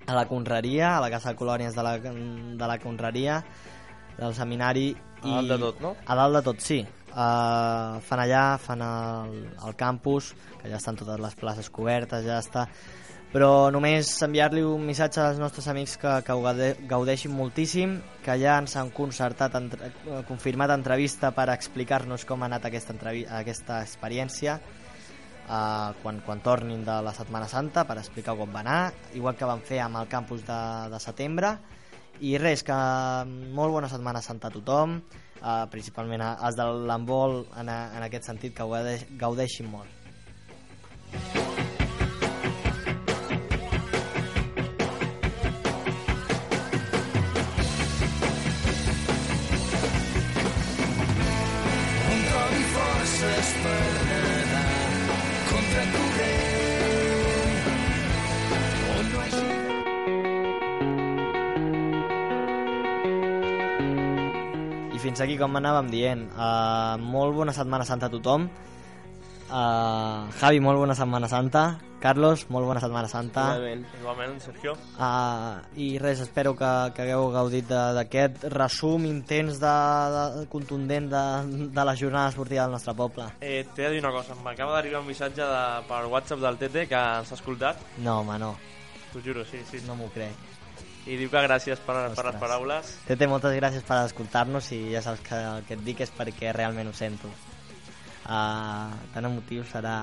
a 0.07 0.14
la 0.14 0.27
Conreria, 0.29 0.96
a 0.96 1.00
la 1.00 1.11
Casa 1.11 1.33
de 1.33 1.38
Colònies 1.40 1.74
de 1.74 1.83
la, 1.83 1.96
de 1.98 2.68
la 2.68 2.79
Conreria 2.79 3.40
del 4.18 4.35
seminari 4.37 4.92
A 5.24 5.40
dalt 5.40 5.48
de 5.48 5.59
tot, 5.59 5.81
no? 5.81 5.96
a 6.05 6.14
dalt 6.14 6.37
de 6.37 6.42
tot, 6.44 6.61
sí. 6.61 6.85
Uh, 7.14 8.00
fan 8.03 8.24
allà, 8.24 8.59
fan 8.59 8.81
el, 8.83 9.35
el 9.62 9.74
campus, 9.79 10.33
que 10.59 10.66
ja 10.66 10.81
estan 10.81 10.98
totes 10.98 11.20
les 11.22 11.37
places 11.38 11.70
cobertes, 11.70 12.24
ja 12.27 12.40
està. 12.42 12.66
Però 13.35 13.70
només 13.74 14.11
enviar-li 14.22 14.62
un 14.66 14.83
missatge 14.87 15.18
als 15.22 15.38
nostres 15.42 15.66
amics 15.70 15.96
que, 15.98 16.11
que 16.27 16.35
ho 16.35 16.42
gaude, 16.42 16.68
gaudeixin 16.90 17.33
moltíssim, 17.35 17.96
que 18.22 18.37
ja 18.38 18.57
ens 18.62 18.77
han 18.79 18.92
concertat, 18.94 19.55
entre, 19.59 19.90
eh, 19.90 20.20
confirmat 20.27 20.70
entrevista 20.74 21.33
per 21.35 21.48
explicar-nos 21.55 22.27
com 22.27 22.42
ha 22.42 22.50
anat 22.50 22.68
aquesta, 22.70 22.94
aquesta 23.38 23.81
experiència 23.83 24.59
uh, 25.48 25.90
quan, 26.03 26.20
quan 26.27 26.42
tornin 26.46 26.85
de 26.87 27.00
la 27.03 27.14
Setmana 27.16 27.48
Santa 27.50 27.83
per 27.88 27.98
explicar 27.98 28.37
com 28.38 28.55
va 28.55 28.62
anar, 28.62 28.92
igual 29.18 29.35
que 29.38 29.50
van 29.50 29.62
fer 29.66 29.83
amb 29.83 29.98
el 30.03 30.11
campus 30.11 30.46
de, 30.46 30.61
de 30.94 31.03
setembre 31.03 31.57
i 32.22 32.37
res, 32.38 32.62
que 32.62 32.79
molt 33.27 33.74
bona 33.74 33.90
Setmana 33.90 34.22
Santa 34.22 34.50
a 34.50 34.55
tothom, 34.55 35.00
uh, 35.40 35.64
principalment 35.73 36.25
als 36.25 36.59
de 36.59 36.68
l'embol 36.88 37.42
en, 37.61 37.68
en 37.68 38.07
aquest 38.09 38.31
sentit, 38.31 38.57
que 38.57 38.68
gaudeixin 39.20 39.70
molt. 39.70 41.44
Fins 65.05 65.21
aquí, 65.25 65.37
com 65.40 65.55
anàvem 65.61 65.90
dient, 65.93 66.27
uh, 66.35 66.97
molt 67.01 67.37
bona 67.37 67.53
Setmana 67.57 67.85
Santa 67.87 68.09
a 68.09 68.12
tothom. 68.12 68.49
Uh, 69.45 70.31
Javi, 70.40 70.61
molt 70.64 70.81
bona 70.81 70.95
Setmana 70.97 71.29
Santa. 71.29 71.75
Carlos, 72.05 72.43
molt 72.53 72.67
bona 72.69 72.81
Setmana 72.83 73.09
Santa. 73.09 73.43
Igualment. 73.55 73.85
Igualment, 74.01 74.35
Sergio. 74.43 74.75
Uh, 74.99 75.61
I 75.81 75.87
res, 76.03 76.21
espero 76.21 76.53
que, 76.57 76.69
que 76.97 77.05
hagueu 77.07 77.31
gaudit 77.33 77.69
de- 77.69 77.95
d'aquest 77.97 78.45
resum 78.53 79.07
intens, 79.09 79.57
de, 79.62 79.73
de, 80.17 80.45
contundent 80.53 81.09
de, 81.12 81.23
de 81.73 81.85
la 81.88 81.95
jornada 81.97 82.29
esportiva 82.35 82.64
del 82.67 82.73
nostre 82.77 82.93
poble. 82.99 83.29
Eh, 83.40 83.64
T'he 83.75 83.87
de 83.87 83.95
dir 83.97 84.03
una 84.05 84.12
cosa, 84.12 84.37
m'acaba 84.45 84.75
d'arribar 84.77 85.01
un 85.01 85.09
missatge 85.09 85.40
de, 85.49 85.62
per 85.88 86.03
WhatsApp 86.12 86.45
del 86.45 86.61
TT 86.61 86.85
que 86.93 87.01
ens 87.21 87.33
ha 87.33 87.38
escoltat, 87.40 87.81
No, 88.05 88.19
home, 88.21 88.37
no, 88.43 88.53
t'ho 89.14 89.23
juro, 89.25 89.45
sí, 89.49 89.62
sí. 89.71 89.81
no 89.87 89.97
m'ho 89.97 90.11
crec. 90.12 90.37
I 91.07 91.17
diu 91.21 91.29
que 91.29 91.40
gràcies 91.45 91.79
per, 91.85 91.95
per 91.95 92.11
Ostres. 92.12 92.31
les 92.33 92.40
paraules. 92.40 92.93
Tete, 93.07 93.27
moltes 93.29 93.53
gràcies 93.59 93.83
per 93.85 93.99
escoltar-nos 94.07 94.71
i 94.73 94.79
ja 94.95 95.03
saps 95.05 95.21
que 95.27 95.37
el 95.37 95.64
que 95.69 95.75
et 95.77 95.83
dic 95.85 96.01
és 96.01 96.12
perquè 96.17 96.53
realment 96.57 96.88
ho 96.88 96.95
sento. 96.97 97.29
Uh, 98.25 98.88
tan 99.12 99.27
emotiu 99.29 99.64
serà 99.69 99.99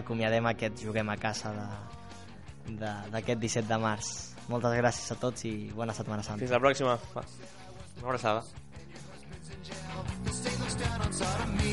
acomiadem 0.00 0.46
aquest 0.48 0.80
Juguem 0.80 1.10
a 1.12 1.16
casa 1.20 1.52
de- 1.52 2.76
de- 2.78 3.10
d'aquest 3.12 3.38
17 3.40 3.68
de 3.68 3.78
març. 3.78 4.08
Moltes 4.48 4.72
gràcies 4.72 5.12
a 5.12 5.16
tots 5.20 5.44
i 5.44 5.70
bona 5.76 5.92
Setmana 5.92 6.22
Santa. 6.22 6.38
Fins 6.40 6.50
la 6.50 6.60
pròxima. 6.60 6.96
Va. 7.14 7.22
Una 8.00 8.08
abraçada. 8.08 8.42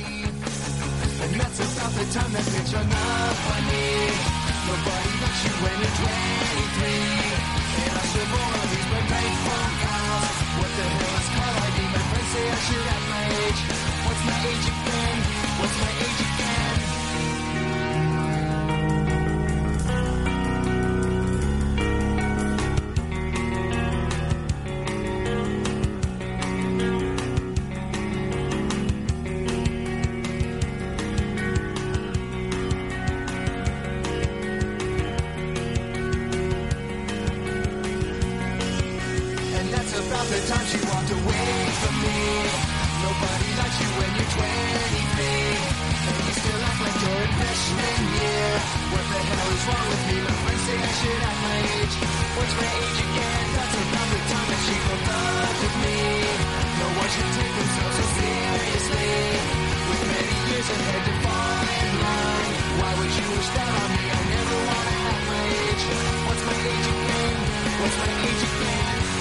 And 0.06 1.34
that's 1.42 1.60
about 1.60 1.92
the 1.96 2.06
time 2.14 2.32
that 2.34 2.46
bitch 2.54 2.72
hung 2.76 2.92
up 2.92 3.46
on 3.56 3.62
me. 3.72 3.86
Nobody 4.68 5.12
likes 5.24 5.42
you 5.46 5.54
when 5.64 5.76
you're 5.82 5.96
23. 7.56 7.65
What's 14.06 14.24
my 14.26 14.48
age 14.48 14.68
again? 14.68 15.18
What's 15.60 15.82
my 15.82 15.90
age 15.90 16.22
again? 16.22 16.55
Wait 41.26 41.74
for 41.82 41.94
me. 42.04 42.20
Nobody 43.06 43.50
likes 43.60 43.78
you 43.82 43.90
when 43.98 44.12
you're 44.18 44.32
23. 44.36 44.46
And 46.06 46.18
you 46.26 46.34
still 46.40 46.62
act 46.70 46.80
like 46.86 46.98
you're 47.04 47.22
in 47.26 47.32
freshman 47.40 47.98
year. 48.16 48.50
What 48.94 49.06
the 49.12 49.20
hell 49.30 49.50
is 49.56 49.64
wrong 49.68 49.88
with 49.90 50.04
me? 50.10 50.16
My 50.26 50.36
friends 50.44 50.64
say 50.66 50.78
I 50.78 50.92
should 51.00 51.22
act 51.30 51.40
my 51.46 51.58
age. 51.76 51.96
What's 52.38 52.54
my 52.62 52.70
age 52.86 53.00
again? 53.10 53.46
That's 53.58 53.76
another 53.86 54.22
time 54.32 54.48
that 54.52 54.62
she 54.66 54.76
will 54.86 55.02
fuck 55.08 55.56
with 55.66 55.76
me. 55.84 55.98
No 56.82 56.88
one 57.00 57.10
should 57.16 57.32
take 57.38 57.54
themselves 57.60 57.96
so 58.00 58.06
seriously. 58.20 59.12
With 59.90 60.04
many 60.14 60.36
years 60.50 60.68
ahead 60.76 61.02
to 61.10 61.14
fall 61.26 61.66
in 61.86 61.94
line. 62.06 62.54
Why 62.80 62.92
would 63.00 63.14
you 63.18 63.28
wish 63.34 63.50
that 63.56 63.70
on 63.82 63.90
me? 63.98 64.04
I 64.14 64.22
never 64.36 64.58
wanna 64.70 64.96
act 65.10 65.24
my 65.32 65.44
age. 65.64 65.84
What's 66.28 66.44
my 66.50 66.58
age 66.70 66.88
again? 66.96 67.36
What's 67.82 67.98
my 68.02 68.10
age 68.30 68.44
again? 68.50 69.15